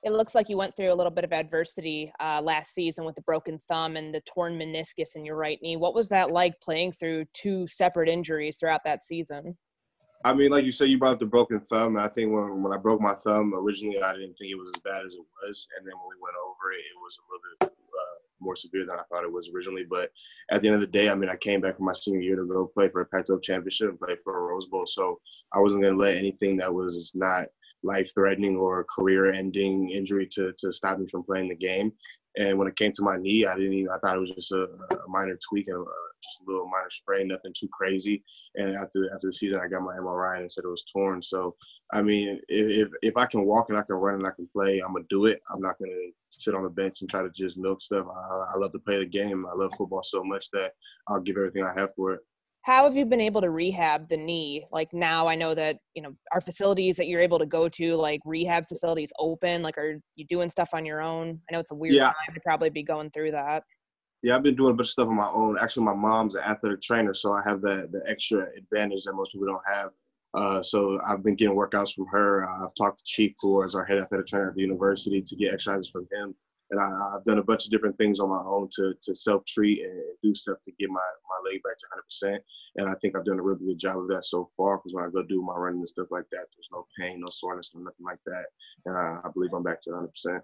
It 0.03 0.11
looks 0.11 0.35
like 0.35 0.49
you 0.49 0.57
went 0.57 0.75
through 0.75 0.91
a 0.91 0.95
little 0.95 1.11
bit 1.11 1.23
of 1.23 1.31
adversity 1.31 2.11
uh, 2.19 2.41
last 2.43 2.73
season 2.73 3.05
with 3.05 3.15
the 3.15 3.21
broken 3.21 3.57
thumb 3.57 3.95
and 3.95 4.13
the 4.13 4.19
torn 4.21 4.59
meniscus 4.59 5.15
in 5.15 5.23
your 5.23 5.37
right 5.37 5.57
knee. 5.61 5.77
What 5.77 5.95
was 5.95 6.09
that 6.09 6.31
like 6.31 6.59
playing 6.59 6.91
through 6.91 7.25
two 7.33 7.67
separate 7.67 8.09
injuries 8.09 8.57
throughout 8.57 8.83
that 8.83 9.01
season? 9.01 9.57
I 10.25 10.33
mean, 10.33 10.51
like 10.51 10.63
you 10.63 10.71
said, 10.71 10.89
you 10.89 10.97
brought 10.97 11.13
up 11.13 11.19
the 11.19 11.25
broken 11.25 11.59
thumb. 11.59 11.97
I 11.97 12.07
think 12.07 12.31
when, 12.31 12.63
when 12.63 12.71
I 12.71 12.77
broke 12.77 13.01
my 13.01 13.13
thumb, 13.15 13.53
originally 13.53 14.01
I 14.01 14.13
didn't 14.13 14.35
think 14.35 14.51
it 14.51 14.55
was 14.55 14.71
as 14.75 14.81
bad 14.81 15.05
as 15.05 15.15
it 15.15 15.21
was. 15.21 15.67
And 15.77 15.85
then 15.85 15.93
when 15.95 16.15
we 16.15 16.21
went 16.21 16.35
over 16.39 16.71
it, 16.71 16.79
it 16.79 16.97
was 17.01 17.17
a 17.19 17.25
little 17.29 17.43
bit 17.59 17.69
uh, 17.69 18.19
more 18.39 18.55
severe 18.55 18.85
than 18.85 18.95
I 18.95 19.03
thought 19.03 19.25
it 19.25 19.31
was 19.31 19.49
originally. 19.53 19.85
But 19.89 20.11
at 20.49 20.61
the 20.61 20.67
end 20.69 20.75
of 20.75 20.81
the 20.81 20.87
day, 20.87 21.09
I 21.09 21.15
mean, 21.15 21.29
I 21.29 21.35
came 21.35 21.59
back 21.59 21.75
from 21.75 21.85
my 21.85 21.93
senior 21.93 22.21
year 22.21 22.37
to 22.37 22.45
go 22.45 22.71
play 22.73 22.87
for 22.87 23.01
a 23.01 23.05
Pac 23.05 23.25
12 23.25 23.41
championship 23.41 23.89
and 23.89 23.99
play 23.99 24.15
for 24.23 24.37
a 24.37 24.41
Rose 24.41 24.67
Bowl. 24.67 24.85
So 24.87 25.19
I 25.53 25.59
wasn't 25.59 25.81
going 25.81 25.93
to 25.93 25.99
let 25.99 26.15
anything 26.15 26.55
that 26.57 26.73
was 26.73 27.11
not 27.15 27.47
life 27.83 28.13
threatening 28.13 28.55
or 28.55 28.85
career 28.85 29.31
ending 29.31 29.89
injury 29.89 30.27
to, 30.31 30.53
to 30.57 30.71
stop 30.71 30.99
me 30.99 31.07
from 31.11 31.23
playing 31.23 31.49
the 31.49 31.55
game. 31.55 31.91
And 32.37 32.57
when 32.57 32.67
it 32.67 32.75
came 32.75 32.91
to 32.93 33.03
my 33.03 33.17
knee, 33.17 33.45
I 33.45 33.55
didn't 33.55 33.73
even, 33.73 33.91
I 33.91 33.99
thought 33.99 34.15
it 34.15 34.21
was 34.21 34.31
just 34.31 34.51
a, 34.51 34.63
a 34.63 35.07
minor 35.07 35.37
tweak 35.47 35.67
and 35.67 35.77
uh, 35.79 35.91
just 36.23 36.41
a 36.41 36.51
little 36.51 36.67
minor 36.67 36.89
sprain, 36.89 37.27
nothing 37.27 37.53
too 37.57 37.69
crazy. 37.71 38.23
And 38.55 38.75
after 38.75 39.13
after 39.13 39.27
the 39.27 39.33
season, 39.33 39.59
I 39.63 39.67
got 39.67 39.83
my 39.83 39.95
MRI 39.95 40.39
and 40.39 40.51
said 40.51 40.63
it 40.63 40.69
was 40.69 40.85
torn. 40.91 41.21
So, 41.21 41.55
I 41.93 42.01
mean, 42.01 42.39
if, 42.47 42.87
if, 42.87 42.93
if 43.01 43.17
I 43.17 43.25
can 43.25 43.45
walk 43.45 43.69
and 43.69 43.77
I 43.77 43.83
can 43.83 43.95
run 43.95 44.15
and 44.15 44.27
I 44.27 44.31
can 44.31 44.47
play, 44.47 44.79
I'm 44.79 44.93
going 44.93 45.03
to 45.03 45.15
do 45.15 45.25
it. 45.25 45.39
I'm 45.53 45.61
not 45.61 45.77
going 45.77 45.91
to 45.91 46.11
sit 46.31 46.55
on 46.55 46.63
the 46.63 46.69
bench 46.69 47.01
and 47.01 47.09
try 47.09 47.21
to 47.21 47.29
just 47.29 47.57
milk 47.57 47.81
stuff. 47.81 48.07
I, 48.07 48.55
I 48.55 48.57
love 48.57 48.71
to 48.71 48.79
play 48.79 48.97
the 48.97 49.05
game. 49.05 49.45
I 49.45 49.55
love 49.55 49.73
football 49.77 50.03
so 50.03 50.23
much 50.23 50.49
that 50.51 50.73
I'll 51.07 51.21
give 51.21 51.37
everything 51.37 51.63
I 51.63 51.79
have 51.79 51.93
for 51.95 52.13
it. 52.13 52.21
How 52.63 52.85
have 52.85 52.95
you 52.95 53.05
been 53.05 53.19
able 53.19 53.41
to 53.41 53.49
rehab 53.49 54.07
the 54.07 54.15
knee? 54.15 54.65
Like 54.71 54.93
now, 54.93 55.27
I 55.27 55.35
know 55.35 55.53
that 55.53 55.79
you 55.95 56.01
know 56.01 56.15
our 56.31 56.39
facilities 56.39 56.95
that 56.95 57.07
you're 57.07 57.19
able 57.21 57.37
to 57.39 57.45
go 57.45 57.67
to, 57.67 57.95
like 57.95 58.21
rehab 58.25 58.67
facilities, 58.67 59.11
open. 59.19 59.61
Like, 59.61 59.77
are 59.77 59.99
you 60.15 60.25
doing 60.25 60.49
stuff 60.49 60.69
on 60.73 60.85
your 60.85 61.01
own? 61.01 61.41
I 61.49 61.53
know 61.53 61.59
it's 61.59 61.71
a 61.71 61.75
weird 61.75 61.95
Yeah. 61.95 62.05
time 62.05 62.33
to 62.33 62.39
probably 62.45 62.69
be 62.69 62.81
going 62.81 63.11
through 63.11 63.31
that. 63.31 63.63
Yeah, 64.21 64.37
I've 64.37 64.43
been 64.43 64.55
doing 64.55 64.71
a 64.71 64.73
bunch 64.75 64.87
of 64.87 64.91
stuff 64.91 65.09
on 65.09 65.15
my 65.15 65.29
own. 65.29 65.57
Actually, 65.59 65.85
my 65.87 65.93
mom's 65.93 66.35
an 66.35 66.43
athletic 66.43 66.81
trainer, 66.81 67.13
so 67.13 67.33
I 67.33 67.43
have 67.43 67.59
that 67.63 67.91
the 67.91 68.01
extra 68.09 68.47
advantage 68.57 69.03
that 69.03 69.13
most 69.13 69.33
people 69.33 69.47
don't 69.47 69.67
have. 69.67 69.91
Uh, 70.33 70.63
so 70.63 70.97
I've 71.05 71.21
been 71.21 71.35
getting 71.35 71.55
workouts 71.57 71.93
from 71.93 72.07
her. 72.07 72.49
I've 72.49 72.73
talked 72.75 72.99
to 72.99 73.05
Chief, 73.05 73.35
who 73.41 73.61
is 73.63 73.75
our 73.75 73.83
head 73.83 73.99
athletic 73.99 74.27
trainer 74.27 74.47
at 74.47 74.55
the 74.55 74.61
university, 74.61 75.21
to 75.21 75.35
get 75.35 75.53
exercises 75.53 75.89
from 75.89 76.07
him. 76.13 76.33
And 76.71 76.79
I, 76.79 77.15
I've 77.15 77.23
done 77.25 77.37
a 77.37 77.43
bunch 77.43 77.65
of 77.65 77.71
different 77.71 77.97
things 77.97 78.19
on 78.19 78.29
my 78.29 78.41
own 78.45 78.69
to 78.75 78.93
to 79.01 79.13
self 79.13 79.45
treat 79.45 79.83
and 79.83 80.01
do 80.23 80.33
stuff 80.33 80.57
to 80.63 80.71
get 80.79 80.89
my 80.89 80.99
my 80.99 81.49
leg 81.49 81.61
back 81.63 81.77
to 81.77 82.27
100%. 82.27 82.37
And 82.77 82.89
I 82.89 82.95
think 82.95 83.15
I've 83.15 83.25
done 83.25 83.39
a 83.39 83.43
really 83.43 83.65
good 83.65 83.79
job 83.79 83.97
of 83.97 84.07
that 84.09 84.25
so 84.25 84.49
far. 84.55 84.77
Because 84.77 84.93
when 84.93 85.03
I 85.03 85.09
go 85.09 85.23
do 85.23 85.41
my 85.41 85.55
running 85.55 85.79
and 85.79 85.89
stuff 85.89 86.07
like 86.09 86.25
that, 86.31 86.47
there's 86.55 86.69
no 86.71 86.85
pain, 86.99 87.19
no 87.19 87.27
soreness, 87.29 87.71
no 87.75 87.81
nothing 87.81 88.05
like 88.05 88.19
that. 88.25 88.45
And 88.85 88.97
I, 88.97 89.19
I 89.23 89.29
believe 89.33 89.53
I'm 89.53 89.63
back 89.63 89.81
to 89.81 89.91
100%. 89.91 90.41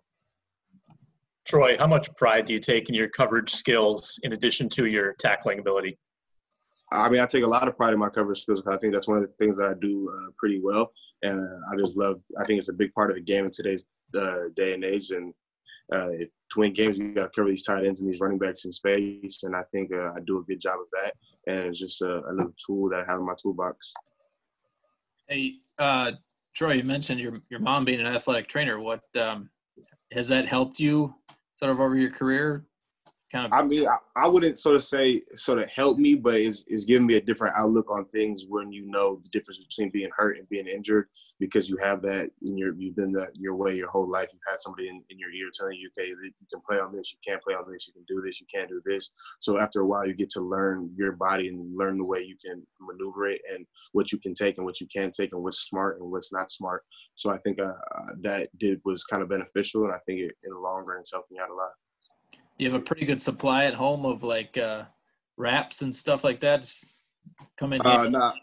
Troy, 1.45 1.77
how 1.79 1.87
much 1.87 2.13
pride 2.15 2.45
do 2.45 2.53
you 2.53 2.59
take 2.59 2.89
in 2.89 2.95
your 2.95 3.09
coverage 3.09 3.51
skills 3.51 4.19
in 4.21 4.33
addition 4.33 4.69
to 4.69 4.85
your 4.85 5.13
tackling 5.13 5.57
ability? 5.57 5.97
I 6.91 7.09
mean, 7.09 7.21
I 7.21 7.25
take 7.25 7.43
a 7.43 7.47
lot 7.47 7.67
of 7.67 7.77
pride 7.77 7.93
in 7.93 7.99
my 7.99 8.09
coverage 8.09 8.41
skills. 8.41 8.63
I 8.67 8.77
think 8.77 8.93
that's 8.93 9.07
one 9.07 9.17
of 9.17 9.23
the 9.23 9.33
things 9.39 9.57
that 9.57 9.67
I 9.67 9.73
do 9.79 10.11
uh, 10.15 10.31
pretty 10.37 10.59
well, 10.63 10.91
and 11.21 11.41
I 11.71 11.75
just 11.77 11.95
love. 11.95 12.19
I 12.39 12.45
think 12.45 12.59
it's 12.59 12.69
a 12.69 12.73
big 12.73 12.93
part 12.93 13.11
of 13.11 13.15
the 13.15 13.21
game 13.21 13.45
in 13.45 13.51
today's 13.51 13.85
uh, 14.19 14.41
day 14.55 14.73
and 14.73 14.83
age. 14.83 15.11
And 15.11 15.33
uh, 15.91 16.09
to 16.09 16.59
win 16.59 16.73
games, 16.73 16.97
you 16.97 17.13
got 17.13 17.23
to 17.23 17.29
cover 17.29 17.49
these 17.49 17.63
tight 17.63 17.85
ends 17.85 18.01
and 18.01 18.11
these 18.11 18.19
running 18.19 18.37
backs 18.37 18.65
in 18.65 18.71
space. 18.71 19.43
And 19.43 19.55
I 19.55 19.63
think 19.71 19.93
uh, 19.93 20.11
I 20.15 20.19
do 20.25 20.39
a 20.39 20.43
good 20.43 20.59
job 20.59 20.79
of 20.79 20.87
that. 20.93 21.13
And 21.47 21.67
it's 21.67 21.79
just 21.79 22.01
a 22.01 22.21
little 22.31 22.53
tool 22.65 22.89
that 22.89 23.01
I 23.01 23.11
have 23.11 23.19
in 23.19 23.25
my 23.25 23.33
toolbox. 23.41 23.93
Hey, 25.27 25.55
uh, 25.77 26.13
Troy, 26.55 26.73
you 26.73 26.83
mentioned 26.83 27.19
your 27.19 27.39
your 27.49 27.59
mom 27.59 27.85
being 27.85 27.99
an 27.99 28.07
athletic 28.07 28.47
trainer. 28.47 28.79
What 28.79 29.01
um, 29.15 29.49
has 30.11 30.27
that 30.29 30.47
helped 30.47 30.79
you 30.79 31.13
sort 31.55 31.71
of 31.71 31.79
over 31.79 31.95
your 31.95 32.11
career? 32.11 32.65
Kind 33.31 33.45
of. 33.45 33.53
I 33.53 33.61
mean, 33.61 33.87
I, 33.87 33.97
I 34.15 34.27
wouldn't 34.27 34.57
sort 34.57 34.75
of 34.75 34.83
say 34.83 35.21
sort 35.35 35.59
of 35.59 35.69
help 35.69 35.99
me, 35.99 36.15
but 36.15 36.35
it's, 36.35 36.65
it's 36.67 36.83
giving 36.83 37.05
me 37.05 37.15
a 37.15 37.21
different 37.21 37.55
outlook 37.55 37.91
on 37.91 38.05
things 38.05 38.45
when 38.47 38.71
you 38.71 38.89
know 38.89 39.19
the 39.21 39.29
difference 39.29 39.59
between 39.59 39.91
being 39.91 40.09
hurt 40.17 40.39
and 40.39 40.49
being 40.49 40.67
injured 40.67 41.07
because 41.39 41.69
you 41.69 41.77
have 41.77 42.01
that 42.01 42.31
in 42.41 42.57
your 42.57 42.73
you've 42.75 42.95
been 42.95 43.11
that 43.13 43.29
your 43.35 43.55
way 43.55 43.75
your 43.75 43.89
whole 43.89 44.09
life. 44.09 44.29
You've 44.33 44.41
had 44.49 44.59
somebody 44.59 44.89
in, 44.89 45.03
in 45.11 45.19
your 45.19 45.31
ear 45.31 45.49
telling 45.53 45.77
you, 45.77 45.89
okay, 45.97 46.09
that 46.09 46.25
you 46.25 46.47
can 46.51 46.61
play 46.67 46.79
on 46.79 46.91
this, 46.91 47.13
you 47.13 47.19
can't 47.25 47.41
play 47.43 47.53
on 47.53 47.71
this, 47.71 47.87
you 47.87 47.93
can 47.93 48.03
do 48.07 48.19
this, 48.19 48.41
you 48.41 48.47
can't 48.53 48.67
do 48.67 48.81
this. 48.83 49.11
So 49.39 49.59
after 49.59 49.81
a 49.81 49.85
while, 49.85 50.07
you 50.07 50.15
get 50.15 50.31
to 50.31 50.41
learn 50.41 50.91
your 50.97 51.11
body 51.11 51.49
and 51.49 51.77
learn 51.77 51.99
the 51.99 52.05
way 52.05 52.23
you 52.23 52.35
can 52.43 52.65
maneuver 52.81 53.29
it 53.29 53.41
and 53.53 53.63
what 53.93 54.11
you 54.11 54.17
can 54.17 54.33
take 54.33 54.57
and 54.57 54.65
what 54.65 54.81
you 54.81 54.87
can't 54.93 55.13
take 55.13 55.33
and 55.33 55.43
what's 55.43 55.67
smart 55.67 55.99
and 56.01 56.09
what's 56.09 56.33
not 56.33 56.51
smart. 56.51 56.83
So 57.13 57.31
I 57.31 57.37
think 57.37 57.61
uh, 57.61 57.73
uh, 57.95 58.13
that 58.21 58.49
did 58.57 58.81
was 58.85 59.03
kind 59.03 59.21
of 59.21 59.29
beneficial, 59.29 59.83
and 59.83 59.93
I 59.93 59.99
think 60.07 60.19
it, 60.19 60.31
in 60.43 60.51
the 60.51 60.59
long 60.59 60.83
run, 60.85 60.99
it's 60.99 61.11
helped 61.11 61.31
me 61.31 61.37
out 61.39 61.51
a 61.51 61.53
lot. 61.53 61.69
You 62.59 62.69
have 62.69 62.79
a 62.79 62.83
pretty 62.83 63.05
good 63.05 63.21
supply 63.21 63.65
at 63.65 63.73
home 63.73 64.05
of 64.05 64.21
like 64.21 64.57
uh, 64.57 64.83
wraps 65.37 65.81
and 65.81 65.95
stuff 65.95 66.23
like 66.23 66.41
that. 66.41 66.61
Just 66.61 66.85
come 67.57 67.73
in. 67.73 67.81
Uh, 67.81 68.09
nah, 68.09 68.33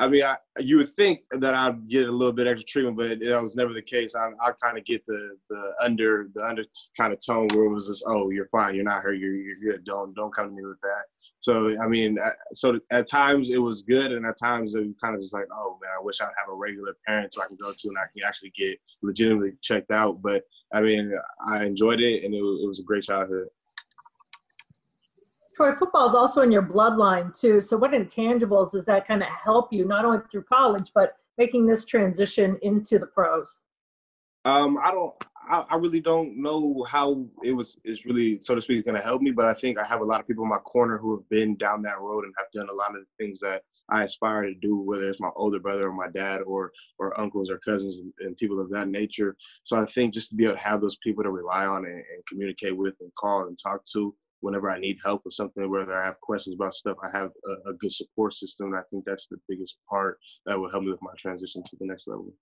I 0.00 0.08
mean, 0.08 0.22
I, 0.22 0.38
you 0.58 0.78
would 0.78 0.88
think 0.88 1.20
that 1.30 1.54
I'd 1.54 1.86
get 1.86 2.08
a 2.08 2.10
little 2.10 2.32
bit 2.32 2.46
extra 2.46 2.64
treatment, 2.64 2.96
but 2.96 3.20
that 3.20 3.42
was 3.42 3.54
never 3.54 3.74
the 3.74 3.82
case. 3.82 4.14
I, 4.14 4.28
I 4.42 4.52
kind 4.62 4.78
of 4.78 4.84
get 4.86 5.04
the 5.06 5.36
the 5.50 5.74
under 5.78 6.30
the 6.34 6.42
under 6.42 6.64
kind 6.96 7.12
of 7.12 7.18
tone 7.24 7.48
where 7.52 7.66
it 7.66 7.68
was 7.68 7.88
just, 7.88 8.04
oh, 8.06 8.30
you're 8.30 8.48
fine, 8.48 8.74
you're 8.74 8.82
not 8.82 9.02
hurt, 9.02 9.18
you're 9.18 9.36
you're 9.36 9.60
good. 9.62 9.84
Don't 9.84 10.14
don't 10.14 10.34
come 10.34 10.48
to 10.48 10.54
me 10.54 10.64
with 10.64 10.80
that. 10.80 11.04
So 11.40 11.78
I 11.82 11.86
mean, 11.86 12.18
so 12.54 12.80
at 12.90 13.08
times 13.08 13.50
it 13.50 13.58
was 13.58 13.82
good, 13.82 14.12
and 14.12 14.24
at 14.24 14.38
times 14.38 14.74
it 14.74 14.80
was 14.80 14.94
kind 15.04 15.14
of 15.14 15.20
just 15.20 15.34
like, 15.34 15.46
oh 15.52 15.78
man, 15.82 15.90
I 15.98 16.02
wish 16.02 16.22
I'd 16.22 16.24
have 16.38 16.50
a 16.50 16.56
regular 16.56 16.96
parent 17.06 17.34
so 17.34 17.42
I 17.42 17.46
can 17.46 17.58
go 17.60 17.70
to 17.70 17.88
and 17.88 17.98
I 17.98 18.06
can 18.14 18.26
actually 18.26 18.52
get 18.56 18.78
legitimately 19.02 19.52
checked 19.60 19.90
out. 19.90 20.22
But 20.22 20.44
I 20.72 20.80
mean, 20.80 21.12
I 21.46 21.66
enjoyed 21.66 22.00
it, 22.00 22.24
and 22.24 22.32
it 22.32 22.38
it 22.38 22.66
was 22.66 22.80
a 22.80 22.84
great 22.84 23.04
childhood. 23.04 23.48
Troy, 25.60 25.74
football 25.74 26.06
is 26.06 26.14
also 26.14 26.40
in 26.40 26.50
your 26.50 26.62
bloodline 26.62 27.38
too. 27.38 27.60
So 27.60 27.76
what 27.76 27.90
intangibles 27.90 28.72
does 28.72 28.86
that 28.86 29.06
kind 29.06 29.22
of 29.22 29.28
help 29.28 29.70
you, 29.74 29.84
not 29.84 30.06
only 30.06 30.20
through 30.30 30.44
college, 30.44 30.90
but 30.94 31.16
making 31.36 31.66
this 31.66 31.84
transition 31.84 32.58
into 32.62 32.98
the 32.98 33.04
pros? 33.04 33.58
Um, 34.46 34.78
I 34.82 34.90
don't. 34.90 35.12
I, 35.50 35.66
I 35.68 35.76
really 35.76 36.00
don't 36.00 36.40
know 36.40 36.82
how 36.88 37.26
it 37.44 37.52
was. 37.52 37.78
Is 37.84 38.06
really, 38.06 38.40
so 38.40 38.54
to 38.54 38.60
speak, 38.62 38.86
going 38.86 38.96
to 38.96 39.02
help 39.02 39.20
me. 39.20 39.32
But 39.32 39.48
I 39.48 39.52
think 39.52 39.78
I 39.78 39.84
have 39.84 40.00
a 40.00 40.04
lot 40.04 40.18
of 40.18 40.26
people 40.26 40.44
in 40.44 40.48
my 40.48 40.56
corner 40.60 40.96
who 40.96 41.14
have 41.14 41.28
been 41.28 41.56
down 41.56 41.82
that 41.82 42.00
road 42.00 42.24
and 42.24 42.32
have 42.38 42.46
done 42.54 42.70
a 42.70 42.74
lot 42.74 42.96
of 42.96 43.02
the 43.02 43.22
things 43.22 43.38
that 43.40 43.60
I 43.90 44.04
aspire 44.04 44.44
to 44.44 44.54
do, 44.54 44.78
whether 44.78 45.10
it's 45.10 45.20
my 45.20 45.28
older 45.36 45.60
brother 45.60 45.88
or 45.88 45.92
my 45.92 46.08
dad 46.08 46.40
or 46.40 46.72
or 46.98 47.20
uncles 47.20 47.50
or 47.50 47.58
cousins 47.58 47.98
and, 47.98 48.14
and 48.20 48.34
people 48.38 48.62
of 48.62 48.70
that 48.70 48.88
nature. 48.88 49.36
So 49.64 49.76
I 49.76 49.84
think 49.84 50.14
just 50.14 50.30
to 50.30 50.36
be 50.36 50.44
able 50.44 50.54
to 50.54 50.60
have 50.60 50.80
those 50.80 50.96
people 51.02 51.22
to 51.22 51.30
rely 51.30 51.66
on 51.66 51.84
and, 51.84 51.96
and 51.96 52.26
communicate 52.26 52.74
with 52.74 52.94
and 53.00 53.12
call 53.16 53.46
and 53.46 53.58
talk 53.62 53.84
to 53.92 54.14
whenever 54.40 54.70
I 54.70 54.78
need 54.78 54.98
help 55.04 55.22
with 55.24 55.34
something, 55.34 55.68
whether 55.70 55.94
I 55.94 56.04
have 56.04 56.20
questions 56.20 56.54
about 56.54 56.74
stuff, 56.74 56.96
I 57.02 57.16
have 57.16 57.30
a, 57.46 57.70
a 57.70 57.74
good 57.74 57.92
support 57.92 58.34
system. 58.34 58.68
And 58.68 58.76
I 58.76 58.82
think 58.90 59.04
that's 59.04 59.26
the 59.26 59.38
biggest 59.48 59.78
part 59.88 60.18
that 60.46 60.58
will 60.58 60.70
help 60.70 60.84
me 60.84 60.90
with 60.90 61.02
my 61.02 61.12
transition 61.18 61.62
to 61.64 61.76
the 61.78 61.86
next 61.86 62.06
level. 62.06 62.32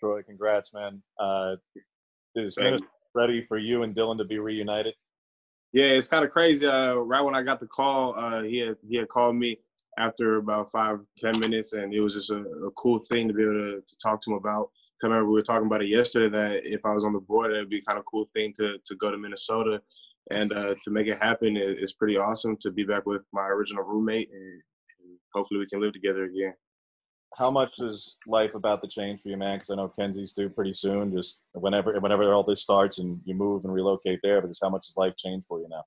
Troy, 0.00 0.22
congrats, 0.22 0.72
man. 0.72 1.02
Uh, 1.18 1.56
is 2.36 2.56
Minnesota 2.56 2.86
ready 3.14 3.40
for 3.40 3.58
you 3.58 3.82
and 3.82 3.94
Dylan 3.94 4.18
to 4.18 4.24
be 4.24 4.38
reunited? 4.38 4.94
Yeah, 5.72 5.86
it's 5.86 6.08
kind 6.08 6.24
of 6.24 6.30
crazy. 6.30 6.66
Uh, 6.66 6.94
right 6.94 7.20
when 7.20 7.34
I 7.34 7.42
got 7.42 7.60
the 7.60 7.66
call, 7.66 8.14
uh, 8.16 8.42
he 8.42 8.58
had 8.58 8.76
he 8.88 8.96
had 8.96 9.08
called 9.08 9.36
me 9.36 9.58
after 9.98 10.36
about 10.36 10.70
five 10.70 11.00
ten 11.18 11.38
minutes, 11.40 11.72
and 11.72 11.92
it 11.92 12.00
was 12.00 12.14
just 12.14 12.30
a, 12.30 12.38
a 12.38 12.70
cool 12.72 13.00
thing 13.00 13.28
to 13.28 13.34
be 13.34 13.42
able 13.42 13.54
to, 13.54 13.82
to 13.86 13.96
talk 14.02 14.22
to 14.22 14.30
him 14.30 14.36
about. 14.36 14.70
'Cause 15.00 15.10
I 15.10 15.12
remember 15.12 15.30
we 15.30 15.34
were 15.34 15.42
talking 15.42 15.66
about 15.66 15.82
it 15.82 15.88
yesterday 15.88 16.28
that 16.30 16.66
if 16.66 16.84
I 16.84 16.92
was 16.92 17.04
on 17.04 17.12
the 17.12 17.20
board, 17.20 17.52
it'd 17.52 17.68
be 17.70 17.82
kind 17.82 17.98
of 17.98 18.04
cool 18.06 18.28
thing 18.34 18.52
to 18.58 18.78
to 18.78 18.94
go 18.96 19.10
to 19.10 19.18
Minnesota 19.18 19.80
and 20.30 20.52
uh, 20.52 20.74
to 20.82 20.90
make 20.90 21.06
it 21.06 21.18
happen. 21.18 21.56
It, 21.56 21.80
it's 21.80 21.92
pretty 21.92 22.16
awesome 22.16 22.56
to 22.58 22.70
be 22.70 22.84
back 22.84 23.06
with 23.06 23.22
my 23.32 23.46
original 23.46 23.84
roommate, 23.84 24.30
and, 24.32 24.62
and 25.00 25.18
hopefully 25.34 25.60
we 25.60 25.66
can 25.66 25.80
live 25.80 25.92
together 25.92 26.24
again. 26.24 26.54
How 27.36 27.50
much 27.50 27.70
is 27.78 28.16
life 28.26 28.54
about 28.54 28.82
to 28.82 28.88
change 28.88 29.20
for 29.20 29.28
you, 29.28 29.36
man? 29.36 29.56
Because 29.56 29.70
I 29.70 29.76
know 29.76 29.88
Kenzie's 29.88 30.32
due 30.32 30.48
pretty 30.48 30.72
soon. 30.72 31.12
Just 31.12 31.42
whenever 31.52 31.98
whenever 32.00 32.32
all 32.32 32.42
this 32.42 32.62
starts 32.62 32.98
and 32.98 33.20
you 33.24 33.34
move 33.34 33.64
and 33.64 33.72
relocate 33.72 34.20
there, 34.22 34.40
but 34.40 34.48
just 34.48 34.62
how 34.62 34.70
much 34.70 34.86
has 34.88 34.96
life 34.96 35.14
changed 35.16 35.46
for 35.46 35.60
you 35.60 35.68
now? 35.68 35.84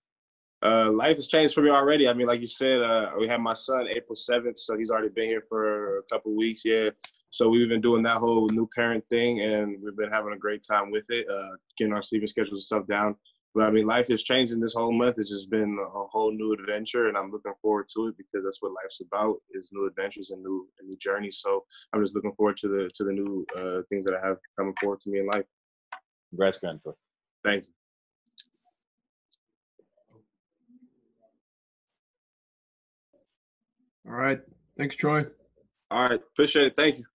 Uh, 0.63 0.91
life 0.91 1.15
has 1.17 1.28
changed 1.28 1.56
for 1.56 1.62
me 1.62 1.71
already. 1.71 2.08
I 2.08 2.13
mean, 2.13 2.28
like 2.28 2.39
you 2.39 2.47
said, 2.47 2.82
uh, 2.82 3.12
we 3.19 3.28
have 3.28 3.39
my 3.39 3.56
son 3.56 3.88
April 3.89 4.15
7th, 4.15 4.60
so 4.60 4.78
he's 4.78 4.91
already 4.91 5.10
been 5.10 5.26
here 5.26 5.41
for 5.50 5.97
a 5.97 6.04
couple 6.04 6.36
weeks. 6.36 6.62
Yeah. 6.63 6.91
So 7.32 7.50
we've 7.50 7.70
been 7.70 7.82
doing 7.82 8.04
that 8.04 8.17
whole 8.17 8.48
new 8.50 8.70
parent 8.76 9.04
thing, 9.10 9.41
and 9.41 9.78
we've 9.82 9.96
been 9.96 10.12
having 10.12 10.34
a 10.34 10.38
great 10.38 10.63
time 10.70 10.91
with 10.91 11.06
it, 11.10 11.28
uh, 11.30 11.56
getting 11.78 11.94
our 11.94 12.04
sleeping 12.04 12.28
schedules 12.28 12.54
and 12.54 12.62
stuff 12.62 12.88
down. 12.88 13.15
But 13.56 13.67
I 13.67 13.72
mean, 13.72 13.86
life 13.86 14.10
is 14.10 14.24
changing 14.24 14.60
this 14.60 14.74
whole 14.74 14.91
month. 14.94 15.17
It's 15.17 15.30
just 15.30 15.50
been 15.50 15.78
a 15.82 16.06
whole 16.08 16.32
new 16.32 16.54
adventure, 16.54 17.08
and 17.08 17.17
I'm 17.17 17.32
looking 17.32 17.54
forward 17.62 17.88
to 17.96 18.08
it 18.08 18.17
because 18.17 18.44
that's 18.44 18.62
what 18.62 18.74
life's 18.74 19.02
about: 19.02 19.38
is 19.52 19.72
new 19.74 19.88
adventures 19.88 20.32
and 20.32 20.44
new 20.44 20.67
and 20.80 20.89
new 20.89 20.98
journeys. 21.00 21.39
So 21.39 21.65
I'm 21.94 22.04
just 22.04 22.15
looking 22.15 22.34
forward 22.34 22.58
to 22.58 22.67
the 22.67 22.89
to 22.96 23.04
the 23.04 23.13
new 23.13 23.46
uh, 23.56 23.82
things 23.89 24.06
that 24.06 24.13
I 24.13 24.26
have 24.26 24.38
coming 24.58 24.74
forward 24.80 25.00
to 25.02 25.10
me 25.10 25.20
in 25.20 25.26
life. 25.26 25.46
Congrats, 26.32 26.58
again, 26.58 26.80
Troy. 26.84 26.94
Thank 27.44 27.65
you. 27.65 27.72
All 34.12 34.17
right. 34.17 34.41
Thanks, 34.78 34.96
Troy. 34.96 35.26
All 35.89 36.10
right. 36.10 36.22
Appreciate 36.34 36.67
it. 36.67 36.76
Thank 36.76 37.00
you. 37.00 37.06